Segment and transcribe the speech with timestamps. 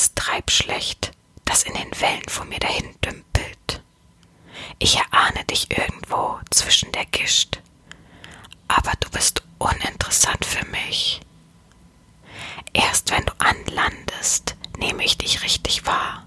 [0.00, 1.12] kaltes Treibschlecht,
[1.44, 3.82] das in den Wellen vor mir dahin dümpelt.
[4.78, 7.60] Ich erahne dich irgendwo zwischen der Gischt,
[8.68, 11.20] aber du bist uninteressant für mich.
[12.72, 16.26] Erst wenn du anlandest, nehme ich dich richtig wahr.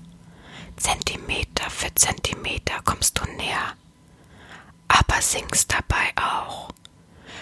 [0.77, 3.73] Zentimeter für Zentimeter kommst du näher,
[4.87, 6.69] aber sinkst dabei auch.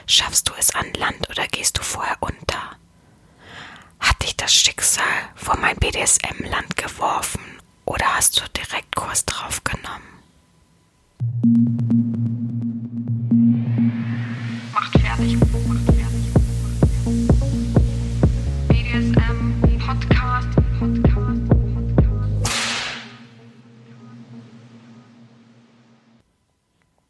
[0.06, 2.78] Schaffst du es an Land oder gehst du vorher unter?
[4.02, 5.06] Hat dich das Schicksal
[5.36, 7.42] vor mein BDSM-Land geworfen
[7.86, 10.02] oder hast du direkt Kurs drauf genommen?
[14.74, 15.38] Macht fertig.
[15.68, 16.34] Macht fertig.
[18.68, 20.50] BDSM Podcast.
[20.80, 21.42] Podcast.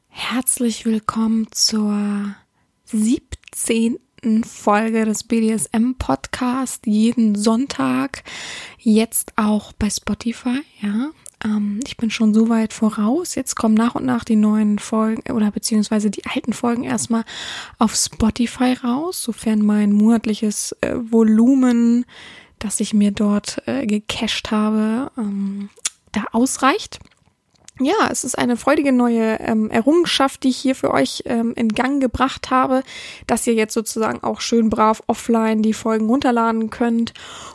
[0.10, 2.36] Herzlich willkommen zur
[2.86, 3.98] 17.
[4.46, 8.24] Folge des BDSM Podcast jeden Sonntag.
[8.78, 11.10] Jetzt auch bei Spotify, ja.
[11.44, 13.34] Ähm, ich bin schon so weit voraus.
[13.34, 17.24] Jetzt kommen nach und nach die neuen Folgen oder beziehungsweise die alten Folgen erstmal
[17.80, 22.06] auf Spotify raus, sofern mein monatliches äh, Volumen,
[22.60, 25.70] das ich mir dort äh, gecached habe, ähm,
[26.12, 27.00] da ausreicht
[27.86, 31.70] ja, es ist eine freudige neue ähm, Errungenschaft, die ich hier für euch ähm, in
[31.70, 32.84] Gang gebracht habe,
[33.28, 37.14] dass ihr jetzt sozusagen auch schön brav offline die Folgen runterladen könnt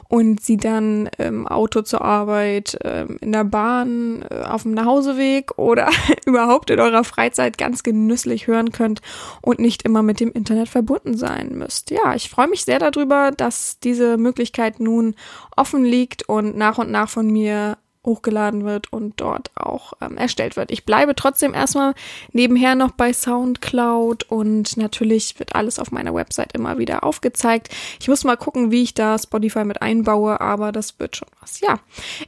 [0.09, 5.59] und sie dann im Auto zur Arbeit, ähm, in der Bahn, äh, auf dem Nachhauseweg
[5.59, 5.89] oder
[6.27, 9.01] überhaupt in eurer Freizeit ganz genüsslich hören könnt
[9.43, 11.91] und nicht immer mit dem Internet verbunden sein müsst.
[11.91, 15.15] Ja, ich freue mich sehr darüber, dass diese Möglichkeit nun
[15.57, 20.57] offen liegt und nach und nach von mir hochgeladen wird und dort auch ähm, erstellt
[20.57, 20.71] wird.
[20.71, 21.95] Ich bleibe trotzdem erstmal
[22.33, 27.69] nebenher noch bei SoundCloud und natürlich wird alles auf meiner Website immer wieder aufgezeigt.
[28.01, 31.61] Ich muss mal gucken, wie ich da Spotify mit einbaue, aber das wird schon was.
[31.61, 31.81] Ja,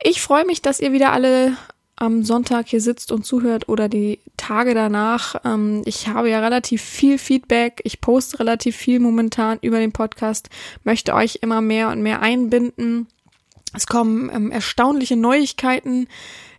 [0.03, 1.56] ich freue mich, dass ihr wieder alle
[2.01, 5.34] am Sonntag hier sitzt und zuhört oder die Tage danach.
[5.45, 7.81] Ähm, ich habe ja relativ viel Feedback.
[7.84, 10.49] Ich poste relativ viel momentan über den Podcast,
[10.84, 13.09] möchte euch immer mehr und mehr einbinden
[13.75, 16.09] es kommen ähm, erstaunliche Neuigkeiten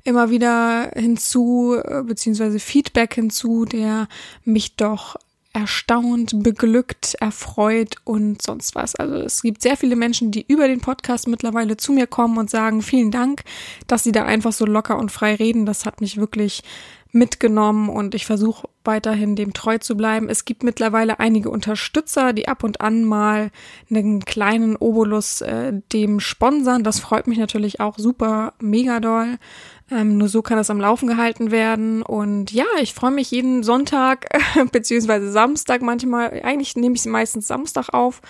[0.03, 4.07] immer wieder hinzu, äh, beziehungsweise Feedback hinzu, der
[4.43, 5.17] mich doch
[5.51, 8.95] erstaunt, beglückt, erfreut und sonst was.
[8.95, 12.49] Also es gibt sehr viele Menschen, die über den Podcast mittlerweile zu mir kommen und
[12.49, 13.43] sagen, vielen Dank,
[13.87, 15.65] dass sie da einfach so locker und frei reden.
[15.65, 16.63] Das hat mich wirklich
[17.11, 20.29] mitgenommen und ich versuche weiterhin dem treu zu bleiben.
[20.29, 23.51] Es gibt mittlerweile einige Unterstützer, die ab und an mal
[23.91, 26.83] einen kleinen Obolus äh, dem sponsern.
[26.83, 29.37] Das freut mich natürlich auch super, mega doll.
[29.91, 32.01] Ähm, nur so kann das am Laufen gehalten werden.
[32.01, 34.27] Und ja, ich freue mich jeden Sonntag
[34.71, 36.41] beziehungsweise Samstag manchmal.
[36.43, 38.21] Eigentlich nehme ich sie meistens Samstag auf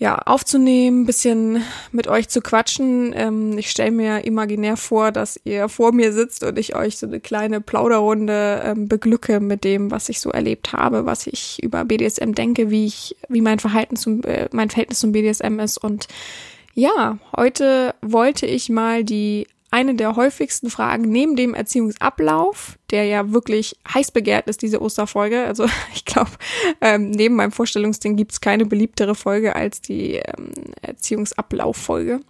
[0.00, 1.62] ja, aufzunehmen, bisschen
[1.92, 3.12] mit euch zu quatschen.
[3.14, 7.06] Ähm, ich stelle mir imaginär vor, dass ihr vor mir sitzt und ich euch so
[7.06, 11.84] eine kleine Plauderrunde ähm, beglücke mit dem, was ich so erlebt habe, was ich über
[11.84, 15.76] BDSM denke, wie ich, wie mein Verhalten zum, äh, mein Verhältnis zum BDSM ist.
[15.76, 16.08] Und
[16.72, 23.32] ja, heute wollte ich mal die eine der häufigsten Fragen neben dem Erziehungsablauf, der ja
[23.32, 25.44] wirklich heiß begehrt ist, diese Osterfolge.
[25.44, 26.30] Also ich glaube,
[26.80, 32.20] ähm, neben meinem Vorstellungsding gibt es keine beliebtere Folge als die ähm, Erziehungsablauffolge.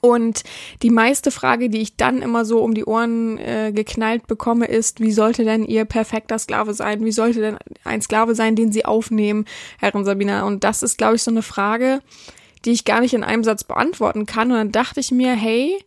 [0.00, 0.42] Und
[0.82, 5.00] die meiste Frage, die ich dann immer so um die Ohren äh, geknallt bekomme, ist,
[5.00, 7.04] wie sollte denn ihr perfekter Sklave sein?
[7.04, 9.44] Wie sollte denn ein Sklave sein, den Sie aufnehmen,
[9.78, 10.44] Herrin Sabina?
[10.44, 12.00] Und das ist, glaube ich, so eine Frage,
[12.64, 14.50] die ich gar nicht in einem Satz beantworten kann.
[14.50, 15.78] Und dann dachte ich mir, hey,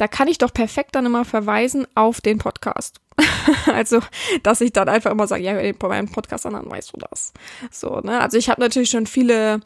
[0.00, 3.00] da kann ich doch perfekt dann immer verweisen auf den Podcast.
[3.66, 4.00] also,
[4.42, 7.34] dass ich dann einfach immer sage, ja, bei meinem Podcast an, dann weißt du das.
[7.70, 8.18] So, ne?
[8.18, 9.60] Also ich habe natürlich schon viele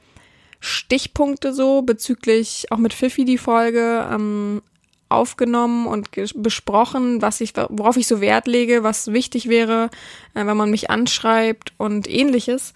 [0.58, 4.60] Stichpunkte so bezüglich auch mit Fifi die Folge ähm,
[5.08, 9.88] aufgenommen und besprochen, was ich, worauf ich so Wert lege, was wichtig wäre,
[10.34, 12.74] äh, wenn man mich anschreibt und ähnliches.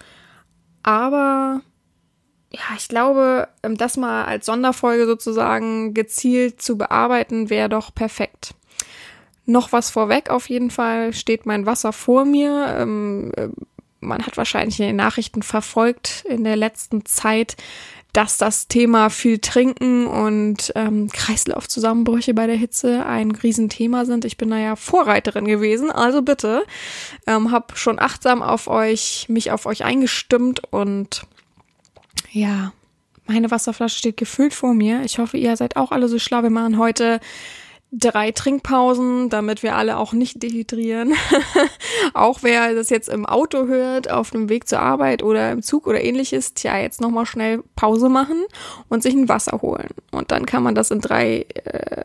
[0.81, 1.59] Aber
[2.51, 8.55] ja, ich glaube, ähm, das mal als Sonderfolge sozusagen gezielt zu bearbeiten, wäre doch perfekt.
[9.45, 12.75] Noch was vorweg auf jeden Fall steht mein Wasser vor mir.
[12.77, 13.49] Ähm, äh,
[13.99, 17.57] man hat wahrscheinlich in den Nachrichten verfolgt in der letzten Zeit,
[18.13, 24.25] dass das Thema viel Trinken und ähm, Kreislaufzusammenbrüche bei der Hitze ein Riesenthema sind.
[24.25, 26.63] Ich bin da ja Vorreiterin gewesen, also bitte,
[27.27, 31.27] ähm, habe schon achtsam auf euch, mich auf euch eingestimmt und
[32.31, 32.73] ja,
[33.25, 35.03] meine Wasserflasche steht gefüllt vor mir.
[35.03, 36.43] Ich hoffe, ihr seid auch alle so schlau.
[36.43, 37.19] Wir machen heute
[37.91, 41.13] drei Trinkpausen, damit wir alle auch nicht dehydrieren.
[42.13, 45.87] auch wer das jetzt im Auto hört, auf dem Weg zur Arbeit oder im Zug
[45.87, 48.45] oder ähnliches, tja, jetzt nochmal schnell Pause machen
[48.89, 49.89] und sich ein Wasser holen.
[50.11, 52.03] Und dann kann man das in drei äh,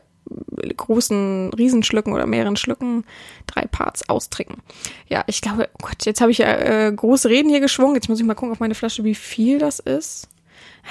[0.75, 3.05] großen Riesenschlücken oder mehreren Schlücken,
[3.47, 4.61] drei Parts austrinken.
[5.07, 7.95] Ja, ich glaube, oh Gott, jetzt habe ich ja äh, große Reden hier geschwungen.
[7.95, 10.27] Jetzt muss ich mal gucken auf meine Flasche, wie viel das ist.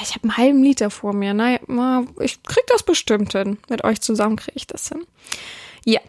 [0.03, 1.35] Ich habe einen halben Liter vor mir.
[1.35, 3.59] Na, ich krieg das bestimmt hin.
[3.69, 5.07] Mit euch zusammen kriege ich das hin.
[5.85, 6.01] Ja.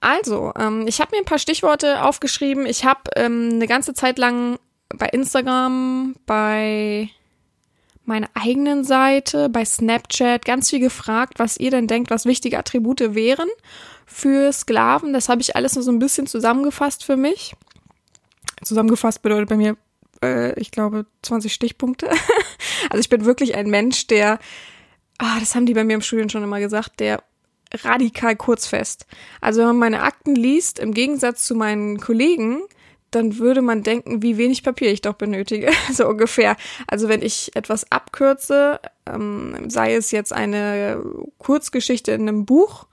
[0.00, 2.66] Also, ähm, ich habe mir ein paar Stichworte aufgeschrieben.
[2.66, 4.58] Ich habe ähm, eine ganze Zeit lang
[4.88, 7.08] bei Instagram, bei
[8.04, 13.14] meiner eigenen Seite, bei Snapchat ganz viel gefragt, was ihr denn denkt, was wichtige Attribute
[13.14, 13.48] wären
[14.06, 15.12] für Sklaven.
[15.12, 17.54] Das habe ich alles nur so ein bisschen zusammengefasst für mich.
[18.62, 19.76] Zusammengefasst bedeutet bei mir
[20.22, 22.08] äh, ich glaube, 20 Stichpunkte.
[22.90, 24.38] also ich bin wirklich ein Mensch, der,
[25.18, 27.22] ah, das haben die bei mir im Studium schon immer gesagt, der
[27.84, 29.06] radikal kurzfest.
[29.40, 32.62] Also wenn man meine Akten liest, im Gegensatz zu meinen Kollegen,
[33.12, 36.56] dann würde man denken, wie wenig Papier ich doch benötige, so ungefähr.
[36.86, 41.02] Also wenn ich etwas abkürze, ähm, sei es jetzt eine
[41.38, 42.86] Kurzgeschichte in einem Buch,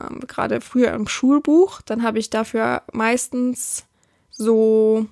[0.00, 3.86] ähm, gerade früher im Schulbuch, dann habe ich dafür meistens
[4.30, 5.06] so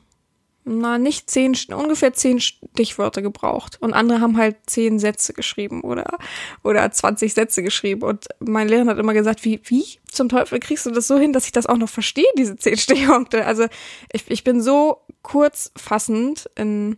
[0.68, 3.78] na, nicht zehn, ungefähr zehn Stichwörter gebraucht.
[3.80, 6.18] Und andere haben halt zehn Sätze geschrieben oder,
[6.62, 8.02] oder 20 Sätze geschrieben.
[8.02, 11.32] Und mein Lehrer hat immer gesagt, wie, wie zum Teufel kriegst du das so hin,
[11.32, 13.44] dass ich das auch noch verstehe, diese zehn Stichworte?
[13.44, 13.66] Also,
[14.12, 16.96] ich, ich bin so kurzfassend in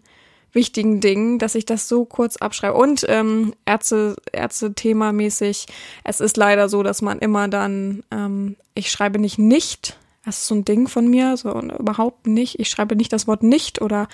[0.52, 2.75] wichtigen Dingen, dass ich das so kurz abschreibe.
[2.75, 5.67] Und ähm, Ärzte, Ärzte-Thema mäßig,
[6.05, 9.96] es ist leider so, dass man immer dann, ähm, ich schreibe nicht nicht,
[10.31, 12.61] das ist so ein Ding von mir, so überhaupt nicht.
[12.61, 14.06] Ich schreibe nicht das Wort nicht oder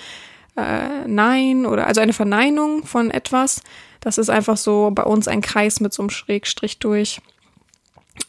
[0.56, 3.62] äh, nein oder also eine Verneinung von etwas.
[4.00, 7.20] Das ist einfach so bei uns ein Kreis mit so einem Schrägstrich durch.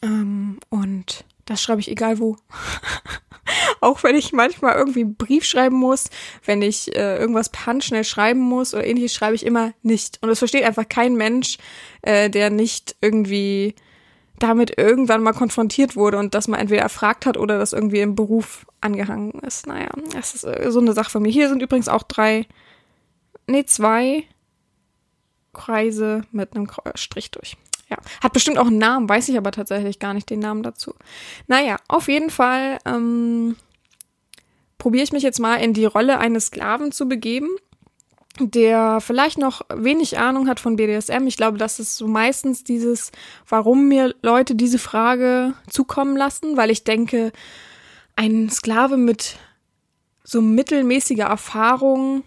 [0.01, 2.35] Ähm, und das schreibe ich egal wo.
[3.79, 6.09] auch wenn ich manchmal irgendwie einen Brief schreiben muss,
[6.43, 10.19] wenn ich äh, irgendwas per Hand schnell schreiben muss oder ähnliches, schreibe ich immer nicht.
[10.21, 11.57] Und es versteht einfach kein Mensch,
[12.01, 13.75] äh, der nicht irgendwie
[14.39, 18.15] damit irgendwann mal konfrontiert wurde und das mal entweder erfragt hat oder das irgendwie im
[18.15, 19.67] Beruf angehangen ist.
[19.67, 21.31] Naja, das ist äh, so eine Sache von mir.
[21.31, 22.45] Hier sind übrigens auch drei,
[23.47, 24.23] nee, zwei
[25.53, 27.57] Kreise mit einem Strich durch.
[27.89, 30.93] Ja, hat bestimmt auch einen Namen, weiß ich aber tatsächlich gar nicht den Namen dazu.
[31.47, 33.55] Naja, auf jeden Fall ähm,
[34.77, 37.49] probiere ich mich jetzt mal in die Rolle eines Sklaven zu begeben
[38.39, 41.27] der vielleicht noch wenig Ahnung hat von BDSM.
[41.27, 43.11] Ich glaube, das ist so meistens dieses,
[43.47, 47.31] warum mir Leute diese Frage zukommen lassen, weil ich denke,
[48.15, 49.37] ein Sklave mit
[50.23, 52.23] so mittelmäßiger Erfahrung,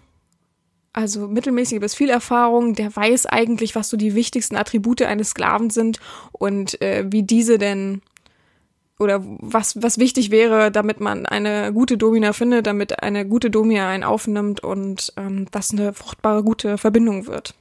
[0.93, 5.69] also mittelmäßige bis viel Erfahrung, der weiß eigentlich, was so die wichtigsten Attribute eines Sklaven
[5.69, 5.99] sind
[6.31, 8.01] und äh, wie diese denn
[9.01, 13.89] oder was, was wichtig wäre, damit man eine gute Domina findet, damit eine gute Domina
[13.89, 17.55] einen aufnimmt und ähm, das eine fruchtbare, gute Verbindung wird.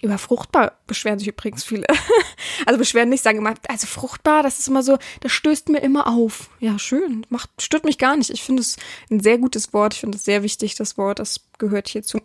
[0.00, 1.84] Über fruchtbar beschweren sich übrigens viele.
[2.66, 6.06] also beschweren nicht, sagen immer, also fruchtbar, das ist immer so, das stößt mir immer
[6.06, 6.50] auf.
[6.60, 8.30] Ja, schön, macht, stört mich gar nicht.
[8.30, 8.76] Ich finde es
[9.10, 9.94] ein sehr gutes Wort.
[9.94, 12.20] Ich finde es sehr wichtig, das Wort, das gehört hierzu.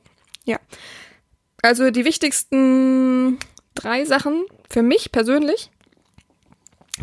[0.45, 0.59] Ja.
[1.61, 3.39] Also die wichtigsten
[3.73, 5.71] drei Sachen für mich persönlich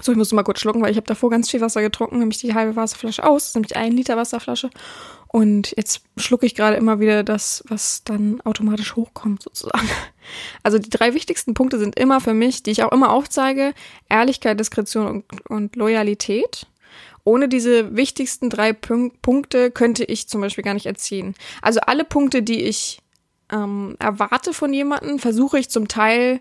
[0.00, 2.38] so, ich muss mal kurz schlucken, weil ich habe davor ganz viel Wasser getrunken, nämlich
[2.38, 4.70] die halbe Wasserflasche aus, nämlich ein Liter Wasserflasche.
[5.26, 9.88] Und jetzt schlucke ich gerade immer wieder das, was dann automatisch hochkommt, sozusagen.
[10.62, 13.74] Also die drei wichtigsten Punkte sind immer für mich, die ich auch immer aufzeige,
[14.08, 16.68] Ehrlichkeit, Diskretion und, und Loyalität.
[17.24, 21.34] Ohne diese wichtigsten drei Punk Punkte könnte ich zum Beispiel gar nicht erziehen.
[21.62, 23.00] Also alle Punkte, die ich
[23.50, 26.38] ähm, erwarte von jemandem, versuche ich zum Teil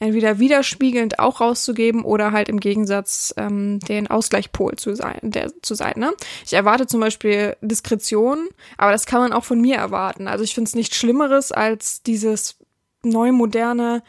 [0.00, 5.74] entweder widerspiegelnd auch rauszugeben oder halt im Gegensatz ähm, den Ausgleichpol zu sein, der zu
[5.74, 5.94] sein.
[5.96, 6.12] Ne?
[6.44, 10.28] Ich erwarte zum Beispiel Diskretion, aber das kann man auch von mir erwarten.
[10.28, 12.58] Also ich finde es nichts Schlimmeres als dieses
[13.02, 14.02] neu moderne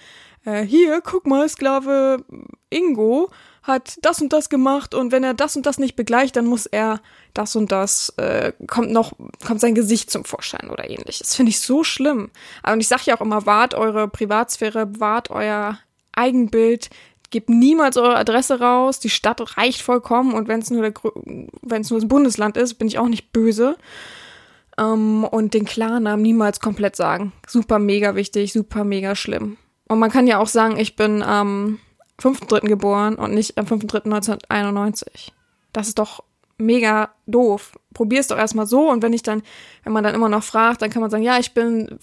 [0.46, 2.24] äh, hier, guck mal, Sklave
[2.70, 3.30] Ingo
[3.70, 6.66] hat das und das gemacht und wenn er das und das nicht begleicht, dann muss
[6.66, 7.00] er
[7.34, 9.14] das und das, äh, kommt noch,
[9.46, 11.20] kommt sein Gesicht zum Vorschein oder ähnliches.
[11.20, 12.32] Das finde ich so schlimm.
[12.70, 15.80] Und ich sage ja auch immer, wahrt eure Privatsphäre, wahrt euer
[16.12, 16.90] Eigenbild,
[17.30, 20.92] gebt niemals eure Adresse raus, die Stadt reicht vollkommen und wenn es nur,
[21.62, 23.78] wenn es nur das Bundesland ist, bin ich auch nicht böse.
[24.78, 27.34] Ähm, und den Klarnamen niemals komplett sagen.
[27.48, 29.58] Super mega wichtig, super mega schlimm.
[29.88, 31.80] Und man kann ja auch sagen, ich bin am
[32.20, 32.68] 5.3.
[32.68, 35.32] geboren und nicht am 5.3.1991.
[35.74, 36.24] Das ist doch
[36.60, 37.72] mega doof.
[37.94, 39.42] Probier es doch erstmal so und wenn ich dann,
[39.84, 42.00] wenn man dann immer noch fragt, dann kann man sagen, ja, ich bin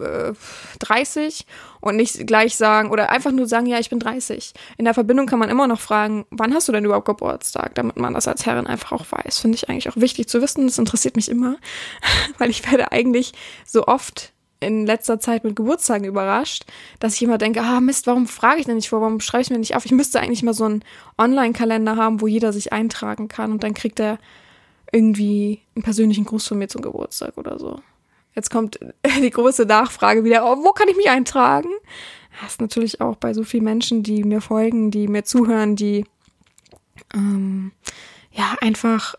[0.00, 0.32] äh,
[0.80, 1.46] 30
[1.80, 4.52] und nicht gleich sagen oder einfach nur sagen, ja, ich bin 30.
[4.76, 7.96] In der Verbindung kann man immer noch fragen, wann hast du denn überhaupt Geburtstag, damit
[7.96, 9.38] man das als Herrin einfach auch weiß.
[9.38, 10.66] Finde ich eigentlich auch wichtig zu wissen.
[10.66, 11.56] Das interessiert mich immer,
[12.38, 13.32] weil ich werde eigentlich
[13.64, 16.64] so oft in letzter Zeit mit Geburtstagen überrascht,
[16.98, 19.50] dass ich immer denke, ah Mist, warum frage ich denn nicht vor, warum schreibe ich
[19.50, 19.86] mir nicht auf?
[19.86, 20.84] Ich müsste eigentlich mal so einen
[21.18, 24.18] Online-Kalender haben, wo jeder sich eintragen kann und dann kriegt er
[24.92, 27.80] irgendwie einen persönlichen Gruß von mir zum Geburtstag oder so.
[28.34, 28.78] Jetzt kommt
[29.22, 31.70] die große Nachfrage wieder, oh, wo kann ich mich eintragen?
[32.40, 36.04] Das ist natürlich auch bei so vielen Menschen, die mir folgen, die mir zuhören, die
[37.14, 37.72] ähm,
[38.30, 39.14] ja einfach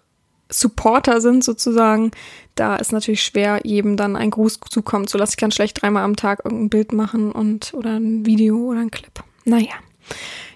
[0.52, 2.12] Supporter sind sozusagen,
[2.56, 5.34] da ist natürlich schwer, jedem dann ein Gruß zukommen zu lassen.
[5.34, 8.92] Ich kann schlecht dreimal am Tag irgendein Bild machen und oder ein Video oder ein
[8.92, 9.24] Clip.
[9.46, 9.74] Naja.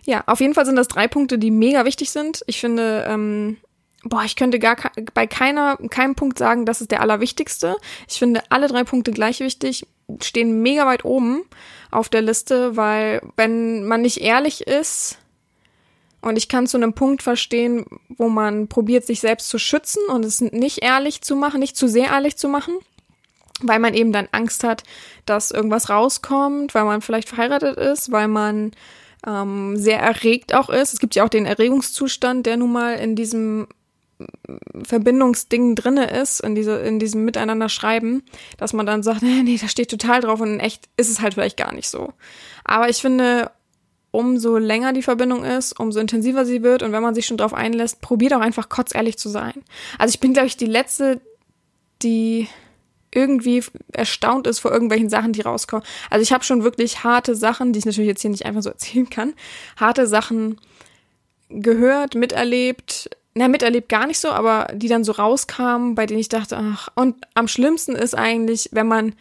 [0.06, 2.44] Ja, auf jeden Fall sind das drei Punkte, die mega wichtig sind.
[2.46, 3.58] Ich finde, ähm,
[4.04, 4.78] boah, ich könnte gar
[5.14, 7.76] bei keiner, keinem Punkt sagen, das ist der allerwichtigste.
[8.08, 9.88] Ich finde alle drei Punkte gleich wichtig,
[10.22, 11.44] stehen mega weit oben
[11.92, 15.18] auf der Liste, weil wenn man nicht ehrlich ist,
[16.26, 20.26] und ich kann zu einem Punkt verstehen, wo man probiert, sich selbst zu schützen und
[20.26, 22.74] es nicht ehrlich zu machen, nicht zu sehr ehrlich zu machen,
[23.62, 24.82] weil man eben dann Angst hat,
[25.28, 28.72] dass irgendwas rauskommt, weil man vielleicht verheiratet ist, weil man
[29.28, 30.94] ähm, sehr erregt auch ist.
[30.94, 33.68] Es gibt ja auch den Erregungszustand, der nun mal in diesem
[34.84, 38.24] Verbindungsding drinne ist, in, diese, in diesem Miteinander schreiben,
[38.58, 41.22] dass man dann sagt, nee, nee, da steht total drauf und in echt ist es
[41.22, 42.14] halt vielleicht gar nicht so.
[42.64, 43.52] Aber ich finde,
[44.16, 46.84] umso länger die Verbindung ist, umso intensiver sie wird.
[46.84, 49.64] Und wenn man sich schon drauf einlässt, probiert auch einfach kotzehrlich zu sein.
[50.00, 51.22] Also ich bin, glaube ich, die Letzte,
[52.02, 52.48] die
[53.12, 55.86] irgendwie erstaunt ist vor irgendwelchen Sachen, die rauskommen.
[56.10, 58.70] Also ich habe schon wirklich harte Sachen, die ich natürlich jetzt hier nicht einfach so
[58.72, 59.34] erzählen kann,
[59.78, 60.60] harte Sachen
[61.50, 66.30] gehört, miterlebt, na, miterlebt gar nicht so, aber die dann so rauskamen, bei denen ich
[66.30, 69.16] dachte, ach, und am schlimmsten ist eigentlich, wenn man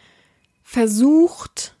[0.63, 1.75] versucht,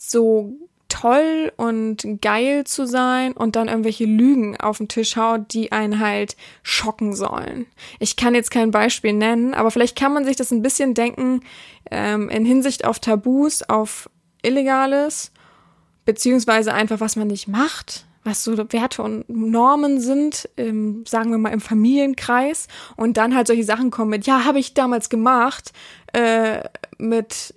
[0.00, 5.70] so toll und geil zu sein und dann irgendwelche Lügen auf den Tisch haut, die
[5.72, 7.66] einen halt schocken sollen.
[7.98, 11.42] Ich kann jetzt kein Beispiel nennen, aber vielleicht kann man sich das ein bisschen denken
[11.90, 14.08] ähm, in Hinsicht auf Tabus, auf
[14.42, 15.32] Illegales,
[16.04, 21.38] beziehungsweise einfach, was man nicht macht, was so Werte und Normen sind, im, sagen wir
[21.38, 25.72] mal im Familienkreis und dann halt solche Sachen kommen mit, ja, habe ich damals gemacht,
[26.12, 26.60] äh,
[26.98, 27.54] mit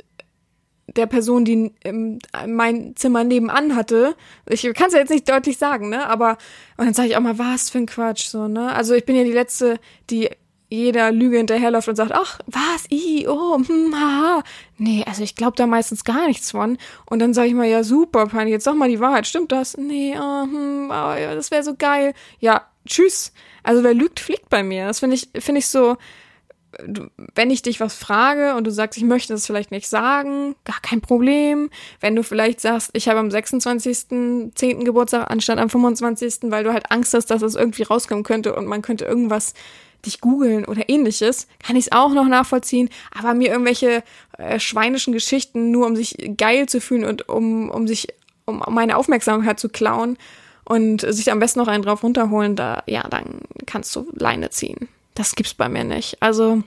[0.95, 4.15] der Person, die ähm, mein Zimmer nebenan hatte.
[4.47, 6.07] Ich kann es ja jetzt nicht deutlich sagen, ne?
[6.07, 6.37] Aber
[6.77, 8.73] und dann sage ich auch mal, was für ein Quatsch, so, ne?
[8.73, 9.79] Also ich bin ja die Letzte,
[10.09, 10.29] die
[10.71, 14.41] jeder Lüge hinterherläuft und sagt, ach, was, i, oh, hm, haha.
[14.77, 16.77] Nee, also ich glaube da meistens gar nichts von.
[17.05, 19.75] Und dann sage ich mal, ja, super, Pani, jetzt sag mal die Wahrheit, stimmt das?
[19.75, 22.13] Nee, oh, hm, oh, ja, das wäre so geil.
[22.39, 23.33] Ja, tschüss.
[23.63, 24.87] Also wer lügt, fliegt bei mir.
[24.87, 25.97] Das finde ich, finde ich so,
[27.35, 30.79] wenn ich dich was frage und du sagst, ich möchte das vielleicht nicht sagen, gar
[30.81, 31.69] kein Problem.
[31.99, 34.83] Wenn du vielleicht sagst, ich habe am 26.10.
[34.83, 38.67] Geburtstag anstatt am 25., weil du halt Angst hast, dass es irgendwie rauskommen könnte und
[38.67, 39.53] man könnte irgendwas
[40.05, 42.89] dich googeln oder ähnliches, kann ich es auch noch nachvollziehen.
[43.15, 44.03] Aber mir irgendwelche
[44.37, 48.07] äh, schweinischen Geschichten nur um sich geil zu fühlen und um, um sich,
[48.45, 50.17] um meine Aufmerksamkeit zu klauen
[50.63, 54.87] und sich am besten noch einen drauf runterholen, da, ja, dann kannst du Leine ziehen
[55.13, 56.21] das gibt's bei mir nicht.
[56.21, 56.63] Also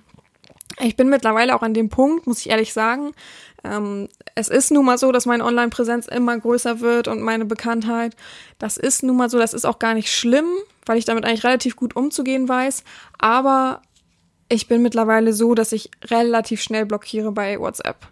[0.81, 3.13] ich bin mittlerweile auch an dem Punkt, muss ich ehrlich sagen.
[3.63, 8.17] Ähm, es ist nun mal so, dass meine Online-Präsenz immer größer wird und meine Bekanntheit.
[8.59, 10.47] Das ist nun mal so, das ist auch gar nicht schlimm,
[10.87, 12.85] weil ich damit eigentlich relativ gut umzugehen weiß.
[13.19, 13.83] Aber
[14.49, 18.09] ich bin mittlerweile so, dass ich relativ schnell blockiere bei WhatsApp.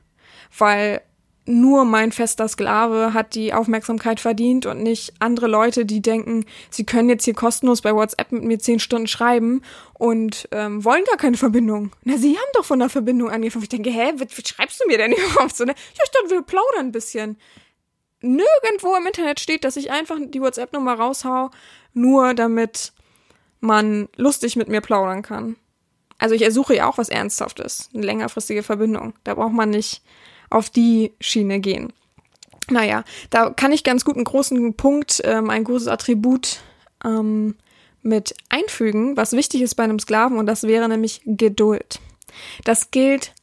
[0.56, 1.02] Weil
[1.44, 6.84] nur mein fester Sklave hat die Aufmerksamkeit verdient und nicht andere Leute, die denken, sie
[6.84, 9.62] können jetzt hier kostenlos bei WhatsApp mit mir zehn Stunden schreiben
[10.02, 11.92] und ähm, wollen gar keine Verbindung.
[12.02, 13.62] Na, sie haben doch von der Verbindung angefangen.
[13.62, 15.64] Ich denke, hä, was, was schreibst du mir denn überhaupt so?
[15.64, 15.74] Ne?
[15.76, 17.36] Ja, ich dachte, wir plaudern ein bisschen.
[18.20, 21.50] Nirgendwo im Internet steht, dass ich einfach die WhatsApp-Nummer raushau,
[21.94, 22.92] nur damit
[23.60, 25.54] man lustig mit mir plaudern kann.
[26.18, 29.14] Also ich ersuche ja auch was Ernsthaftes, eine längerfristige Verbindung.
[29.22, 30.02] Da braucht man nicht
[30.50, 31.92] auf die Schiene gehen.
[32.68, 36.58] Naja, da kann ich ganz gut einen großen Punkt, ähm, ein großes Attribut
[37.04, 37.54] ähm,
[38.02, 42.00] mit einfügen, was wichtig ist bei einem Sklaven, und das wäre nämlich Geduld.
[42.64, 43.34] Das gilt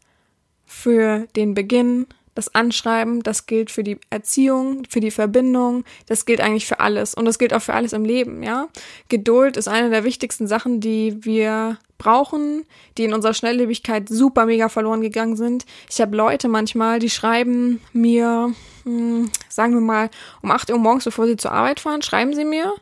[0.65, 6.41] für den Beginn, das Anschreiben, das gilt für die Erziehung, für die Verbindung, das gilt
[6.41, 8.67] eigentlich für alles und das gilt auch für alles im Leben, ja.
[9.09, 12.65] Geduld ist eine der wichtigsten Sachen, die wir brauchen,
[12.97, 15.65] die in unserer Schnelllebigkeit super mega verloren gegangen sind.
[15.89, 20.09] Ich habe Leute manchmal, die schreiben mir, hm, sagen wir mal,
[20.41, 22.73] um 8 Uhr morgens, bevor sie zur Arbeit fahren, schreiben sie mir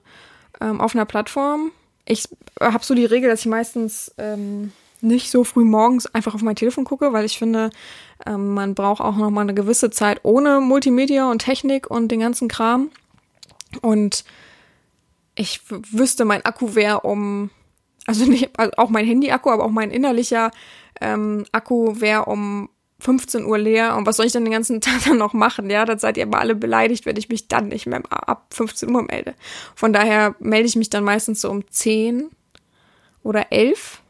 [0.62, 1.72] ähm, auf einer Plattform
[2.08, 2.28] ich
[2.60, 4.72] habe so die Regel, dass ich meistens ähm,
[5.02, 7.70] nicht so früh morgens einfach auf mein Telefon gucke, weil ich finde,
[8.26, 12.22] ähm, man braucht auch noch mal eine gewisse Zeit ohne Multimedia und Technik und den
[12.22, 12.90] ganzen Kram.
[13.82, 14.24] Und
[15.36, 17.52] ich wüsste, mein Akku wäre um,
[18.08, 20.52] also nicht, also auch mein Handy-Akku, aber auch mein innerlicher
[21.00, 25.04] ähm, Akku wäre um 15 Uhr leer und was soll ich denn den ganzen Tag
[25.06, 25.70] dann noch machen?
[25.70, 28.94] Ja, dann seid ihr aber alle beleidigt, wenn ich mich dann nicht mehr ab 15
[28.94, 29.36] Uhr melde.
[29.76, 32.30] Von daher melde ich mich dann meistens so um 10
[33.24, 34.02] oder 11.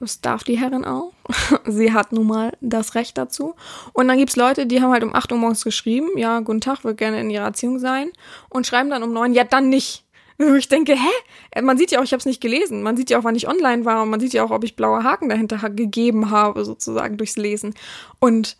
[0.00, 1.12] Das darf die Herrin auch.
[1.66, 3.54] Sie hat nun mal das Recht dazu.
[3.92, 6.84] Und dann gibt's Leute, die haben halt um 8 Uhr morgens geschrieben, ja, guten Tag,
[6.84, 8.10] würde gerne in ihrer Erziehung sein.
[8.48, 10.04] Und schreiben dann um 9, ja, dann nicht.
[10.38, 11.62] Ich denke, hä?
[11.62, 12.82] Man sieht ja auch, ich habe es nicht gelesen.
[12.82, 14.76] Man sieht ja auch, wann ich online war und man sieht ja auch, ob ich
[14.76, 17.74] blaue Haken dahinter gegeben habe, sozusagen durchs Lesen.
[18.18, 18.56] Und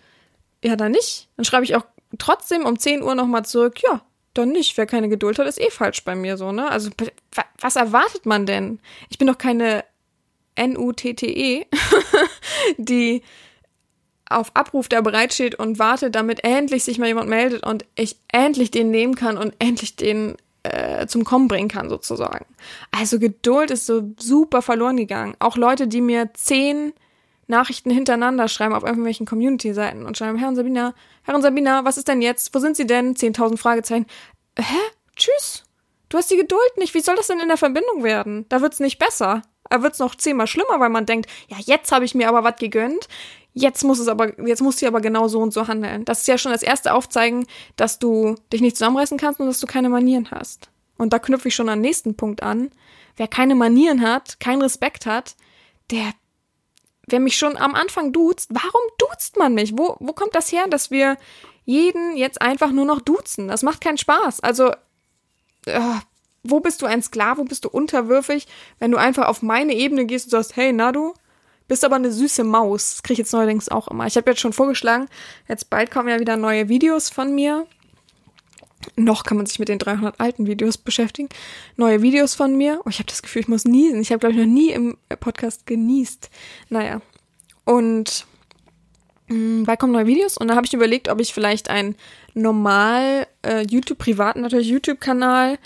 [0.64, 1.28] ja, dann nicht.
[1.36, 1.84] Dann schreibe ich auch
[2.18, 4.02] trotzdem um 10 Uhr nochmal zurück, ja,
[4.34, 4.76] dann nicht.
[4.76, 6.70] Wer keine Geduld hat, ist eh falsch bei mir so, ne?
[6.70, 6.90] Also,
[7.60, 8.80] was erwartet man denn?
[9.10, 9.84] Ich bin doch keine
[10.54, 11.66] N-U-T-T-E,
[12.78, 13.22] die
[14.28, 18.70] auf Abruf da bereitsteht und wartet, damit endlich sich mal jemand meldet und ich endlich
[18.70, 20.36] den nehmen kann und endlich den
[20.72, 22.46] äh, zum Kommen bringen kann, sozusagen.
[22.90, 25.34] Also Geduld ist so super verloren gegangen.
[25.38, 26.92] Auch Leute, die mir zehn
[27.48, 31.96] Nachrichten hintereinander schreiben auf irgendwelchen Community-Seiten und schreiben, Herr und Sabina, Herr und Sabina, was
[31.96, 32.54] ist denn jetzt?
[32.54, 33.14] Wo sind Sie denn?
[33.14, 34.06] 10.000 Fragezeichen.
[34.58, 34.78] Hä?
[35.14, 35.64] Tschüss.
[36.08, 36.94] Du hast die Geduld nicht.
[36.94, 38.46] Wie soll das denn in der Verbindung werden?
[38.48, 39.42] Da wird's nicht besser.
[39.68, 42.56] Da wird's noch zehnmal schlimmer, weil man denkt, ja, jetzt habe ich mir aber was
[42.56, 43.08] gegönnt.
[43.58, 46.04] Jetzt muss es aber, jetzt musst du aber genau so und so handeln.
[46.04, 47.46] Das ist ja schon das erste Aufzeigen,
[47.76, 50.68] dass du dich nicht zusammenreißen kannst und dass du keine Manieren hast.
[50.98, 52.70] Und da knüpfe ich schon an den nächsten Punkt an.
[53.16, 55.36] Wer keine Manieren hat, keinen Respekt hat,
[55.90, 56.12] der,
[57.06, 59.72] wer mich schon am Anfang duzt, warum duzt man mich?
[59.72, 61.16] Wo, wo kommt das her, dass wir
[61.64, 63.48] jeden jetzt einfach nur noch duzen?
[63.48, 64.40] Das macht keinen Spaß.
[64.40, 64.70] Also,
[65.64, 65.80] äh,
[66.42, 68.48] wo bist du ein Sklave, wo bist du unterwürfig,
[68.80, 71.14] wenn du einfach auf meine Ebene gehst und sagst, hey, na du,
[71.68, 72.92] bist aber eine süße Maus.
[72.92, 74.06] Das kriege ich jetzt neuerdings auch immer.
[74.06, 75.08] Ich habe jetzt schon vorgeschlagen,
[75.48, 77.66] jetzt bald kommen ja wieder neue Videos von mir.
[78.94, 81.28] Noch kann man sich mit den 300 alten Videos beschäftigen.
[81.76, 82.80] Neue Videos von mir.
[82.84, 84.00] Oh, ich habe das Gefühl, ich muss niesen.
[84.00, 86.30] Ich habe, glaube ich, noch nie im Podcast genießt.
[86.68, 87.00] Naja.
[87.64, 88.26] Und
[89.28, 90.36] mh, mm, bald kommen neue Videos.
[90.36, 91.96] Und da habe ich überlegt, ob ich vielleicht einen
[92.34, 95.58] normal äh, YouTube, privaten natürlich YouTube-Kanal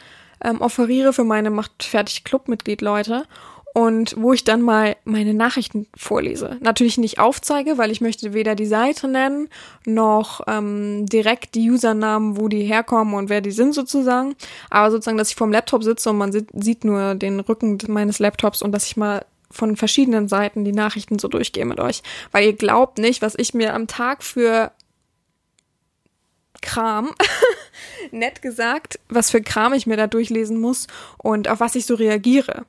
[0.42, 3.27] ähm, offeriere für meine Macht fertig Club-Mitglied Leute
[3.72, 6.56] und wo ich dann mal meine Nachrichten vorlese.
[6.61, 9.48] Natürlich nicht aufzeige, weil ich möchte weder die Seite nennen,
[9.87, 14.35] noch ähm, direkt die Usernamen, wo die herkommen und wer die sind sozusagen.
[14.70, 18.62] Aber sozusagen, dass ich vorm Laptop sitze und man sieht nur den Rücken meines Laptops
[18.62, 22.02] und dass ich mal von verschiedenen Seiten die Nachrichten so durchgehe mit euch.
[22.33, 24.72] Weil ihr glaubt nicht, was ich mir am Tag für
[26.61, 27.14] Kram,
[28.11, 31.94] nett gesagt, was für Kram ich mir da durchlesen muss und auf was ich so
[31.94, 32.66] reagiere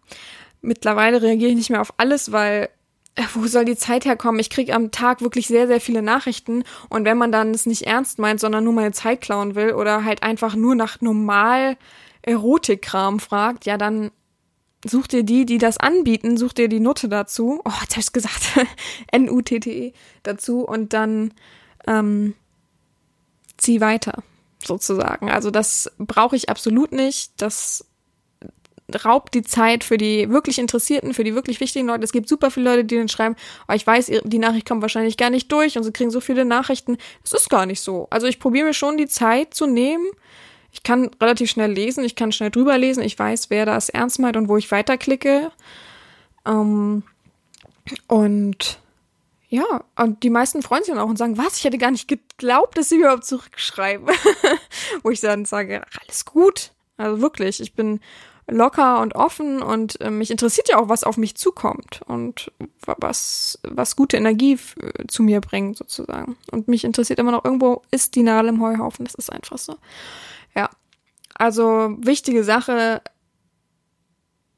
[0.61, 2.69] mittlerweile reagiere ich nicht mehr auf alles, weil
[3.15, 4.39] äh, wo soll die Zeit herkommen?
[4.39, 7.87] Ich kriege am Tag wirklich sehr, sehr viele Nachrichten und wenn man dann es nicht
[7.87, 11.77] ernst meint, sondern nur meine Zeit klauen will oder halt einfach nur nach normal
[12.21, 14.11] Erotikkram fragt, ja, dann
[14.85, 17.61] such dir die, die das anbieten, such dir die Nutte dazu.
[17.65, 18.41] Oh, jetzt hab ich's gesagt.
[19.11, 19.93] N-U-T-T-E
[20.23, 21.33] dazu und dann
[21.87, 22.35] ähm,
[23.57, 24.23] zieh weiter,
[24.63, 25.29] sozusagen.
[25.29, 27.33] Also das brauche ich absolut nicht.
[27.41, 27.85] Das
[29.05, 32.03] raubt die Zeit für die wirklich Interessierten, für die wirklich wichtigen Leute.
[32.03, 33.35] Es gibt super viele Leute, die dann schreiben,
[33.67, 36.45] oh, ich weiß, die Nachricht kommt wahrscheinlich gar nicht durch und sie kriegen so viele
[36.45, 36.97] Nachrichten.
[37.23, 38.07] Es ist gar nicht so.
[38.09, 40.05] Also ich probiere mir schon die Zeit zu nehmen.
[40.71, 44.19] Ich kann relativ schnell lesen, ich kann schnell drüber lesen, ich weiß, wer das ernst
[44.19, 45.51] meint und wo ich weiterklicke.
[46.45, 47.03] Ähm,
[48.07, 48.79] und
[49.49, 52.07] ja, und die meisten freuen sich dann auch und sagen, was, ich hätte gar nicht
[52.07, 54.07] geglaubt, dass sie überhaupt zurückschreiben.
[55.03, 56.71] wo ich dann sage, alles gut.
[56.95, 57.99] Also wirklich, ich bin
[58.51, 62.51] locker und offen und äh, mich interessiert ja auch, was auf mich zukommt und
[62.85, 64.59] was, was gute Energie
[65.07, 66.37] zu mir bringt, sozusagen.
[66.51, 69.77] Und mich interessiert immer noch, irgendwo ist die Nadel im Heuhaufen, das ist einfach so.
[70.55, 70.69] Ja.
[71.35, 73.01] Also, wichtige Sache,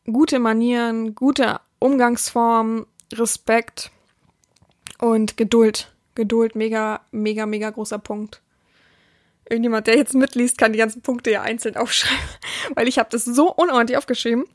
[0.05, 3.91] gute Manieren, gute Umgangsform, Respekt
[4.99, 5.93] und Geduld.
[6.15, 8.41] Geduld, mega, mega, mega großer Punkt
[9.53, 12.23] irgendjemand, der jetzt mitliest, kann die ganzen Punkte ja einzeln aufschreiben,
[12.75, 14.45] weil ich habe das so unordentlich aufgeschrieben,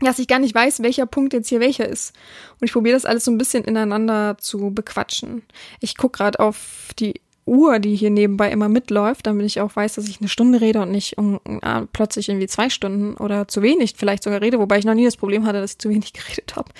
[0.00, 2.14] dass ich gar nicht weiß, welcher Punkt jetzt hier welcher ist.
[2.58, 5.42] Und ich probiere das alles so ein bisschen ineinander zu bequatschen.
[5.80, 9.94] Ich guck gerade auf die Uhr, die hier nebenbei immer mitläuft, damit ich auch weiß,
[9.94, 13.60] dass ich eine Stunde rede und nicht um, äh, plötzlich irgendwie zwei Stunden oder zu
[13.60, 16.12] wenig vielleicht sogar rede, wobei ich noch nie das Problem hatte, dass ich zu wenig
[16.14, 16.70] geredet habe.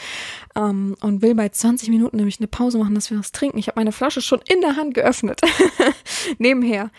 [0.55, 3.59] Ähm, und will bei 20 Minuten nämlich eine Pause machen, dass wir was trinken.
[3.59, 5.41] Ich habe meine Flasche schon in der Hand geöffnet,
[6.39, 6.91] nebenher.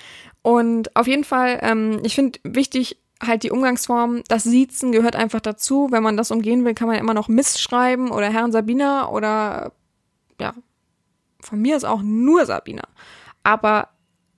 [0.42, 5.40] Und auf jeden Fall, ähm, ich finde wichtig, halt die Umgangsform, das Siezen gehört einfach
[5.40, 5.88] dazu.
[5.92, 9.72] Wenn man das umgehen will, kann man immer noch Miss schreiben oder Herrn Sabina oder
[10.40, 10.54] ja,
[11.40, 12.84] von mir ist auch nur Sabina.
[13.44, 13.90] Aber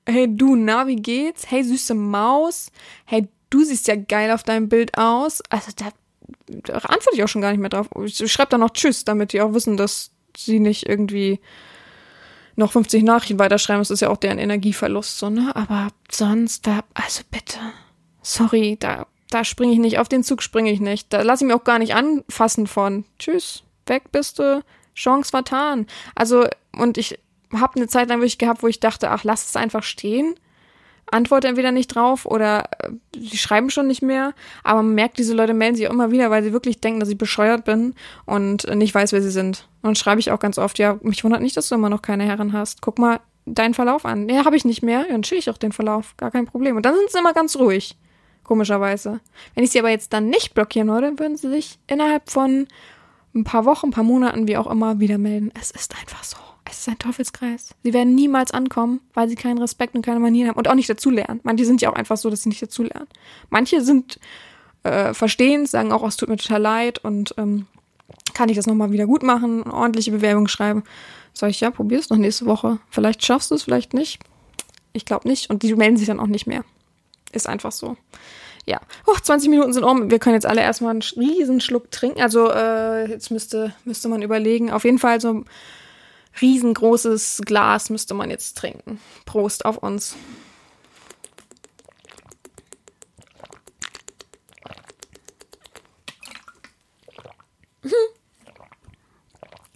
[0.08, 1.50] hey du, na, wie geht's?
[1.50, 2.72] Hey süße Maus.
[3.06, 5.42] Hey, du siehst ja geil auf deinem Bild aus.
[5.50, 5.90] Also da,
[6.48, 7.90] da antworte ich auch schon gar nicht mehr drauf.
[8.04, 11.40] Ich schreibe dann noch Tschüss, damit die auch wissen, dass sie nicht irgendwie
[12.56, 13.82] noch 50 Nachrichten weiterschreiben.
[13.82, 15.56] Das ist ja auch deren Energieverlust, so, ne?
[15.56, 17.60] Aber sonst, da, also bitte.
[18.22, 20.00] Sorry, da, da springe ich nicht.
[20.00, 21.12] Auf den Zug springe ich nicht.
[21.12, 23.06] Da lasse ich mir auch gar nicht anfassen von.
[23.20, 24.64] Tschüss, weg bist du.
[24.96, 25.88] Chance vertan.
[26.14, 27.20] Also, und ich
[27.60, 30.36] habe eine Zeit lang wirklich gehabt, wo ich dachte, ach, lass es einfach stehen.
[31.12, 34.34] Antworte entweder nicht drauf oder äh, sie schreiben schon nicht mehr.
[34.64, 37.10] Aber man merkt, diese Leute melden sich auch immer wieder, weil sie wirklich denken, dass
[37.10, 37.94] ich bescheuert bin
[38.26, 39.68] und nicht weiß, wer sie sind.
[39.82, 42.24] Und schreibe ich auch ganz oft, ja, mich wundert nicht, dass du immer noch keine
[42.24, 42.82] Herren hast.
[42.82, 44.26] Guck mal deinen Verlauf an.
[44.26, 45.02] Nee, habe ich nicht mehr.
[45.02, 46.16] Ja, dann chill ich auch den Verlauf.
[46.18, 46.78] Gar kein Problem.
[46.78, 47.98] Und dann sind sie immer ganz ruhig.
[48.44, 49.22] Komischerweise.
[49.56, 52.68] Wenn ich sie aber jetzt dann nicht blockieren würde, würden sie sich innerhalb von
[53.34, 55.52] ein paar Wochen, ein paar Monaten, wie auch immer, wieder melden.
[55.60, 56.38] Es ist einfach so.
[56.66, 57.76] Es ist ein Teufelskreis.
[57.84, 60.90] Sie werden niemals ankommen, weil sie keinen Respekt und keine Manieren haben und auch nicht
[60.90, 61.40] dazulernen.
[61.44, 63.08] Manche sind ja auch einfach so, dass sie nicht dazulernen.
[63.50, 64.20] Manche sind
[64.84, 67.68] äh, verstehend, sagen auch, oh, es tut mir total leid und ähm,
[68.34, 70.84] kann ich das nochmal wieder gut machen, eine ordentliche Bewerbung schreiben.
[71.34, 72.80] Sag ich, ja, probier's noch nächste Woche.
[72.90, 74.20] Vielleicht schaffst du es, vielleicht nicht.
[74.94, 75.50] Ich glaube nicht.
[75.50, 76.64] Und die melden sich dann auch nicht mehr.
[77.32, 77.98] Ist einfach so.
[78.66, 78.80] Ja.
[79.08, 80.12] Oh, 20 Minuten sind um.
[80.12, 82.22] Wir können jetzt alle erstmal einen riesen Schluck trinken.
[82.22, 84.72] Also, äh, jetzt müsste, müsste man überlegen.
[84.72, 85.44] Auf jeden Fall so
[86.42, 89.00] riesengroßes Glas müsste man jetzt trinken.
[89.26, 90.16] Prost auf uns.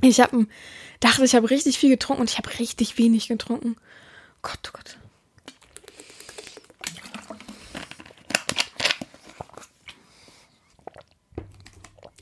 [0.02, 0.48] Ich habe
[1.00, 3.76] dachte, ich habe richtig viel getrunken und ich habe richtig wenig getrunken.
[4.42, 4.98] Gott, oh Gott.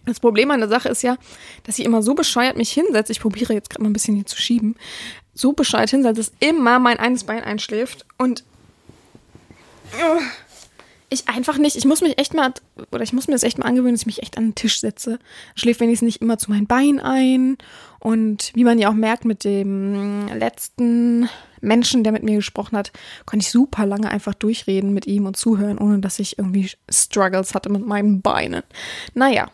[0.05, 1.17] Das Problem an der Sache ist ja,
[1.63, 3.11] dass ich immer so bescheuert mich hinsetze.
[3.11, 4.75] Ich probiere jetzt gerade mal ein bisschen hier zu schieben.
[5.33, 8.43] So bescheuert hinsetze, dass immer mein eines Bein einschläft und
[9.93, 10.21] uh,
[11.09, 11.75] ich einfach nicht.
[11.75, 12.53] Ich muss mich echt mal,
[12.91, 14.79] oder ich muss mir das echt mal angewöhnen, dass ich mich echt an den Tisch
[14.79, 15.19] setze.
[15.55, 17.57] Schläft wenigstens nicht immer zu meinem Bein ein.
[17.99, 21.29] Und wie man ja auch merkt, mit dem letzten
[21.61, 22.91] Menschen, der mit mir gesprochen hat,
[23.25, 27.55] konnte ich super lange einfach durchreden mit ihm und zuhören, ohne dass ich irgendwie Struggles
[27.55, 28.63] hatte mit meinen Beinen.
[29.13, 29.49] Naja,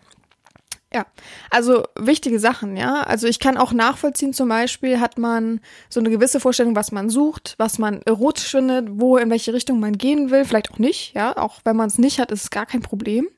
[0.93, 1.05] ja,
[1.49, 3.03] also wichtige Sachen, ja.
[3.03, 7.09] Also ich kann auch nachvollziehen, zum Beispiel hat man so eine gewisse Vorstellung, was man
[7.09, 11.13] sucht, was man erotisch findet, wo, in welche Richtung man gehen will, vielleicht auch nicht,
[11.13, 11.37] ja.
[11.37, 13.29] Auch wenn man es nicht hat, ist es gar kein Problem.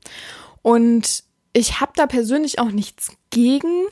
[0.61, 3.85] Und ich habe da persönlich auch nichts gegen,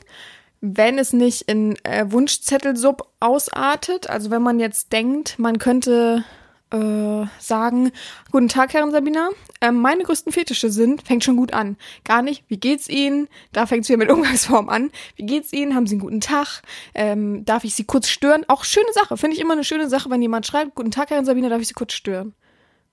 [0.60, 4.10] wenn es nicht in äh, Wunschzettelsub ausartet.
[4.10, 6.24] Also wenn man jetzt denkt, man könnte
[6.72, 7.92] äh, sagen,
[8.30, 9.30] guten Tag, Herren Sabina.
[9.60, 11.76] Ähm, meine größten Fetische sind, fängt schon gut an.
[12.04, 13.28] Gar nicht, wie geht's Ihnen?
[13.52, 14.90] Da fängt es wieder mit Umgangsform an.
[15.16, 15.74] Wie geht's Ihnen?
[15.74, 16.62] Haben Sie einen guten Tag?
[16.94, 18.44] Ähm, darf ich Sie kurz stören?
[18.48, 19.16] Auch schöne Sache.
[19.16, 21.68] Finde ich immer eine schöne Sache, wenn jemand schreibt, guten Tag, Herren Sabina, darf ich
[21.68, 22.34] Sie kurz stören?